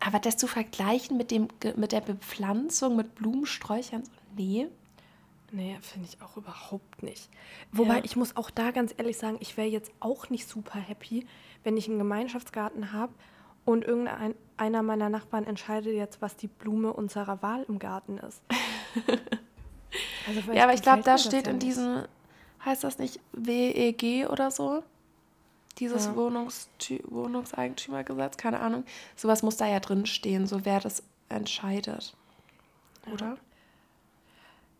Aber 0.00 0.18
das 0.18 0.38
zu 0.38 0.46
vergleichen 0.46 1.18
mit, 1.18 1.30
dem, 1.30 1.48
mit 1.76 1.92
der 1.92 2.00
Bepflanzung, 2.00 2.96
mit 2.96 3.14
Blumensträuchern, 3.16 4.02
so, 4.02 4.10
nee. 4.34 4.66
Nee, 5.52 5.76
finde 5.82 6.08
ich 6.10 6.22
auch 6.22 6.38
überhaupt 6.38 7.02
nicht. 7.02 7.28
Wobei 7.70 7.98
Ja. 7.98 8.04
ich 8.04 8.16
muss 8.16 8.34
auch 8.34 8.48
da 8.48 8.70
ganz 8.70 8.94
ehrlich 8.96 9.18
sagen, 9.18 9.36
ich 9.40 9.58
wäre 9.58 9.68
jetzt 9.68 9.92
auch 10.00 10.30
nicht 10.30 10.48
super 10.48 10.78
happy, 10.78 11.26
wenn 11.64 11.76
ich 11.76 11.86
einen 11.86 11.98
Gemeinschaftsgarten 11.98 12.92
habe 12.92 13.12
und 13.66 13.84
irgendein 13.84 14.34
einer 14.56 14.82
meiner 14.82 15.10
Nachbarn 15.10 15.44
entscheidet 15.44 15.94
jetzt, 15.94 16.22
was 16.22 16.34
die 16.34 16.48
Blume 16.48 16.94
unserer 16.94 17.42
Wahl 17.42 17.66
im 17.68 17.78
Garten 17.78 18.16
ist. 18.16 18.40
Also 20.26 20.52
Ja, 20.52 20.64
aber 20.64 20.74
ich 20.74 20.82
glaube, 20.82 21.02
da 21.02 21.18
steht 21.18 21.46
ja 21.46 21.52
in 21.52 21.58
diesem, 21.58 22.04
heißt 22.64 22.84
das 22.84 22.98
nicht 22.98 23.20
WEG 23.32 24.28
oder 24.28 24.50
so? 24.50 24.82
Dieses 25.78 26.06
Ja. 26.06 26.16
Wohnungstü 26.16 27.00
Wohnungseigentümergesetz, 27.04 28.36
keine 28.36 28.60
Ahnung. 28.60 28.84
Sowas 29.14 29.42
muss 29.42 29.56
da 29.56 29.66
ja 29.66 29.80
drin 29.80 30.06
stehen, 30.06 30.46
so 30.46 30.64
wer 30.64 30.80
das 30.80 31.02
entscheidet. 31.28 32.14
Oder? 33.12 33.36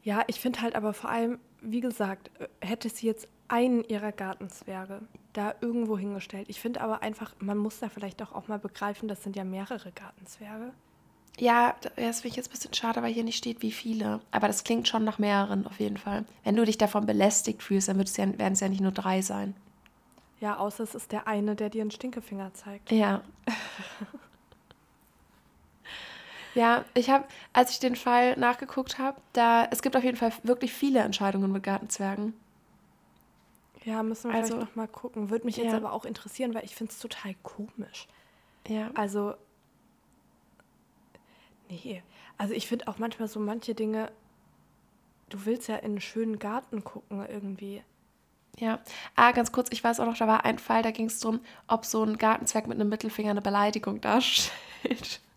Ja, 0.03 0.25
ich 0.27 0.41
finde 0.41 0.63
halt 0.63 0.75
aber 0.75 0.95
vor 0.95 1.11
allem, 1.11 1.39
wie 1.61 1.81
gesagt, 1.81 2.31
äh, 2.41 2.49
hätte 2.61 2.89
sie 2.89 3.07
jetzt 3.07 3.29
einen 3.49 3.85
ihrer 3.85 4.13
Gartenzwerge 4.13 5.03
da 5.33 5.55
irgendwo 5.61 5.99
hingestellt. 5.99 6.49
Ich 6.49 6.61
finde 6.61 6.81
aber 6.81 7.03
einfach, 7.03 7.35
man 7.39 7.59
muss 7.59 7.79
da 7.79 7.89
vielleicht 7.89 8.21
doch 8.21 8.33
auch 8.33 8.49
mal 8.49 8.59
begreifen, 8.59 9.09
das 9.09 9.23
sind 9.23 9.37
ja 9.37 9.45
mehrere 9.45 9.93
Gartenzwerge. 9.93 10.73
Ja, 11.39 11.75
das 11.97 12.21
finde 12.21 12.29
ich 12.29 12.37
jetzt 12.37 12.49
ein 12.49 12.53
bisschen 12.53 12.73
schade, 12.73 13.03
weil 13.03 13.13
hier 13.13 13.25
nicht 13.25 13.37
steht, 13.37 13.61
wie 13.61 13.73
viele. 13.73 14.21
Aber 14.31 14.47
das 14.47 14.65
klingt 14.65 14.89
schon 14.89 15.05
nach 15.05 15.19
mehreren 15.19 15.67
auf 15.67 15.81
jeden 15.81 15.99
Fall. 15.99 16.25
Wenn 16.45 16.57
du 16.57 16.65
dich 16.65 16.79
davon 16.79 17.05
belästigt 17.05 17.63
fühlst, 17.63 17.89
dann 17.89 17.99
ja, 17.99 18.39
werden 18.39 18.55
es 18.55 18.61
ja 18.61 18.69
nicht 18.69 18.81
nur 18.81 18.93
drei 18.93 19.21
sein. 19.21 19.55
Ja, 20.41 20.57
außer 20.59 20.85
es 20.85 20.95
ist 20.95 21.13
der 21.13 21.27
eine, 21.29 21.55
der 21.55 21.69
dir 21.69 21.83
einen 21.83 21.91
Stinkefinger 21.91 22.55
zeigt. 22.55 22.91
Ja. 22.91 23.21
ja, 26.55 26.85
ich 26.95 27.11
habe, 27.11 27.25
als 27.53 27.71
ich 27.71 27.81
den 27.81 27.97
Fall 27.97 28.37
nachgeguckt 28.37 28.99
habe, 28.99 29.21
da 29.35 29.67
es 29.71 29.83
gibt 29.83 29.97
auf 29.97 30.05
jeden 30.05 30.17
Fall 30.17 30.33
wirklich 30.43 30.73
viele 30.73 31.01
Entscheidungen 31.01 31.53
mit 31.53 31.63
Gartenzwergen. 31.63 32.33
Ja, 33.85 34.03
müssen 34.03 34.31
wir 34.31 34.37
Also- 34.37 34.55
vielleicht 34.55 34.69
noch 34.71 34.77
mal 34.77 34.89
gucken. 34.89 35.31
Würde 35.31 35.45
mich 35.45 35.57
jetzt 35.59 35.71
Ja. 35.73 35.77
aber 35.77 35.93
auch 35.93 36.05
interessieren, 36.05 36.55
weil 36.55 36.65
ich 36.65 36.75
finde 36.75 36.93
es 36.93 36.99
total 36.99 37.35
komisch. 37.43 38.09
Ja. 38.67 38.91
Also, 38.95 39.35
nee. 41.69 42.03
Also 42.39 42.55
ich 42.55 42.67
finde 42.67 42.89
auch 42.89 42.99
manchmal 42.99 43.29
so 43.29 43.41
manche 43.41 43.75
Dinge, 43.75 44.11
du 45.29 45.45
willst 45.45 45.69
ja 45.69 45.77
in 45.77 45.93
einen 45.93 46.01
schönen 46.01 46.39
Garten 46.39 46.85
gucken 46.85 47.27
irgendwie. 47.29 47.83
Ja. 48.59 48.81
Ah, 49.15 49.33
ganz 49.33 49.53
kurz, 49.53 49.69
ich 49.71 49.85
weiß 49.85 50.01
auch 50.01 50.07
noch, 50.07 50.17
da 50.17 50.27
war 50.27 50.45
ein 50.45 50.59
Fall, 50.59 50.83
da 50.83 50.91
ging 50.91 51.07
es 51.07 51.21
darum, 51.21 51.41
ob 51.69 51.85
so 51.85 52.03
ein 52.03 52.17
Gartenzwerg 52.17 52.67
mit 52.67 52.81
einem 52.81 52.89
Mittelfinger 52.89 53.31
eine 53.31 53.43
Beleidigung 53.43 54.01
darstellt. 54.01 55.21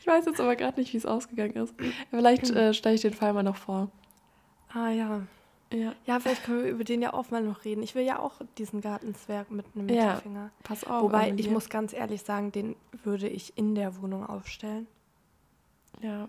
Ich 0.00 0.06
weiß 0.06 0.24
jetzt 0.24 0.40
aber 0.40 0.56
gerade 0.56 0.78
nicht, 0.80 0.94
wie 0.94 0.96
es 0.96 1.04
ausgegangen 1.04 1.56
ist. 1.56 1.74
Vielleicht 2.10 2.48
äh, 2.48 2.72
stelle 2.72 2.94
ich 2.94 3.02
den 3.02 3.12
Fall 3.12 3.34
mal 3.34 3.42
noch 3.42 3.56
vor. 3.56 3.90
Ah 4.72 4.88
ja. 4.88 5.26
Ja. 5.72 5.94
Ja, 6.06 6.18
vielleicht 6.18 6.44
können 6.44 6.64
wir 6.64 6.70
über 6.70 6.84
den 6.84 7.02
ja 7.02 7.12
auch 7.12 7.30
mal 7.30 7.42
noch 7.42 7.64
reden. 7.64 7.82
Ich 7.82 7.94
will 7.94 8.04
ja 8.04 8.18
auch 8.18 8.40
diesen 8.56 8.80
Gartenzwerg 8.80 9.50
mit 9.50 9.66
einem 9.74 9.88
Ja. 9.90 10.06
Mittelfinger. 10.06 10.50
Pass 10.62 10.84
auf. 10.84 11.02
Wobei, 11.02 11.34
ich 11.36 11.50
muss 11.50 11.68
ganz 11.68 11.92
ehrlich 11.92 12.22
sagen, 12.22 12.52
den 12.52 12.74
würde 13.04 13.28
ich 13.28 13.56
in 13.58 13.74
der 13.74 14.00
Wohnung 14.00 14.26
aufstellen. 14.26 14.86
Ja. 16.00 16.28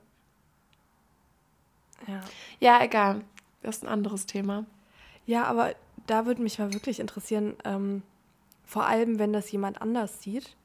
Ja. 2.08 2.22
ja, 2.60 2.84
egal. 2.84 3.22
Das 3.62 3.78
ist 3.78 3.84
ein 3.84 3.90
anderes 3.90 4.26
Thema. 4.26 4.66
Ja, 5.26 5.44
aber 5.46 5.74
da 6.08 6.26
würde 6.26 6.42
mich 6.42 6.60
mal 6.60 6.74
wirklich 6.74 7.00
interessieren, 7.00 7.56
ähm, 7.66 8.04
vor 8.66 8.86
allem 8.86 9.20
wenn 9.20 9.34
das 9.34 9.52
jemand 9.52 9.82
anders 9.82 10.22
sieht, 10.22 10.56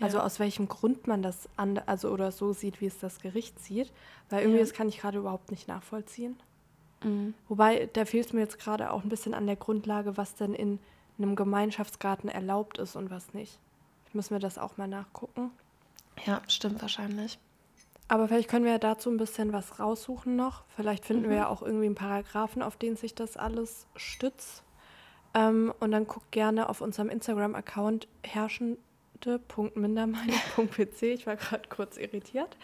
also 0.00 0.18
Ja. 0.18 0.24
aus 0.24 0.38
welchem 0.40 0.68
Grund 0.68 1.06
man 1.06 1.22
das 1.22 1.48
an, 1.56 1.78
also 1.86 2.10
oder 2.10 2.32
so 2.32 2.52
sieht, 2.52 2.80
wie 2.80 2.86
es 2.86 2.98
das 2.98 3.20
Gericht 3.20 3.58
sieht, 3.60 3.92
weil 4.30 4.40
irgendwie 4.40 4.58
Ja. 4.58 4.64
das 4.64 4.72
kann 4.74 4.88
ich 4.88 4.98
gerade 4.98 5.18
überhaupt 5.18 5.50
nicht 5.50 5.68
nachvollziehen. 5.68 6.36
Mhm. 7.04 7.34
Wobei, 7.48 7.88
da 7.92 8.04
fehlt 8.04 8.26
es 8.26 8.32
mir 8.32 8.40
jetzt 8.40 8.58
gerade 8.58 8.90
auch 8.90 9.02
ein 9.02 9.08
bisschen 9.08 9.34
an 9.34 9.46
der 9.46 9.56
Grundlage, 9.56 10.16
was 10.16 10.34
denn 10.34 10.54
in 10.54 10.78
einem 11.18 11.36
Gemeinschaftsgarten 11.36 12.28
erlaubt 12.28 12.78
ist 12.78 12.96
und 12.96 13.10
was 13.10 13.34
nicht. 13.34 13.58
Müssen 14.12 14.34
wir 14.34 14.40
das 14.40 14.58
auch 14.58 14.76
mal 14.76 14.88
nachgucken. 14.88 15.50
Ja, 16.26 16.42
stimmt 16.48 16.82
wahrscheinlich. 16.82 17.38
Aber 18.08 18.28
vielleicht 18.28 18.50
können 18.50 18.64
wir 18.64 18.72
ja 18.72 18.78
dazu 18.78 19.10
ein 19.10 19.16
bisschen 19.16 19.54
was 19.54 19.78
raussuchen 19.78 20.36
noch. 20.36 20.64
Vielleicht 20.76 21.06
finden 21.06 21.30
wir 21.30 21.36
ja 21.36 21.48
auch 21.48 21.62
irgendwie 21.62 21.86
einen 21.86 21.94
Paragraphen, 21.94 22.62
auf 22.62 22.76
den 22.76 22.96
sich 22.96 23.14
das 23.14 23.38
alles 23.38 23.86
stützt. 23.96 24.62
Ähm, 25.34 25.72
und 25.80 25.92
dann 25.92 26.06
guckt 26.06 26.30
gerne 26.30 26.68
auf 26.68 26.82
unserem 26.82 27.08
Instagram-Account 27.08 28.06
herrschende.mindermeinung.pc. 28.22 31.02
Ich 31.02 31.26
war 31.26 31.36
gerade 31.36 31.66
kurz 31.70 31.96
irritiert. 31.96 32.58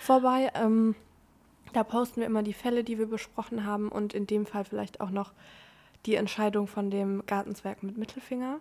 Vorbei. 0.00 0.50
Ähm, 0.54 0.94
da 1.76 1.84
posten 1.84 2.20
wir 2.20 2.26
immer 2.26 2.42
die 2.42 2.54
Fälle, 2.54 2.84
die 2.84 2.98
wir 2.98 3.06
besprochen 3.06 3.66
haben 3.66 3.90
und 3.90 4.14
in 4.14 4.26
dem 4.26 4.46
Fall 4.46 4.64
vielleicht 4.64 5.00
auch 5.00 5.10
noch 5.10 5.32
die 6.06 6.14
Entscheidung 6.14 6.66
von 6.66 6.90
dem 6.90 7.24
Gartenzwerg 7.26 7.82
mit 7.82 7.98
Mittelfinger. 7.98 8.60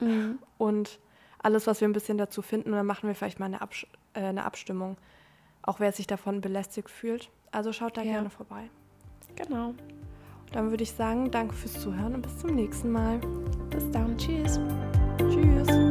Mhm. 0.00 0.38
Und 0.58 0.98
alles, 1.40 1.68
was 1.68 1.80
wir 1.80 1.88
ein 1.88 1.92
bisschen 1.92 2.18
dazu 2.18 2.42
finden. 2.42 2.70
Und 2.70 2.76
dann 2.76 2.86
machen 2.86 3.06
wir 3.06 3.14
vielleicht 3.14 3.38
mal 3.38 3.46
eine, 3.46 3.60
Absch 3.62 3.86
äh, 4.14 4.20
eine 4.20 4.44
Abstimmung, 4.44 4.96
auch 5.62 5.78
wer 5.78 5.92
sich 5.92 6.08
davon 6.08 6.40
belästigt 6.40 6.90
fühlt. 6.90 7.30
Also 7.52 7.72
schaut 7.72 7.96
da 7.96 8.02
Ja. 8.02 8.12
gerne 8.14 8.30
vorbei. 8.30 8.68
Genau. 9.36 9.74
Dann 10.52 10.70
würde 10.70 10.82
ich 10.82 10.92
sagen, 10.92 11.30
danke 11.30 11.54
fürs 11.54 11.80
Zuhören 11.80 12.14
und 12.14 12.22
bis 12.22 12.38
zum 12.38 12.54
nächsten 12.56 12.90
Mal. 12.90 13.18
Bis 13.70 13.88
dann. 13.92 14.16
Tschüss. 14.18 14.58
Tschüss. 15.18 15.87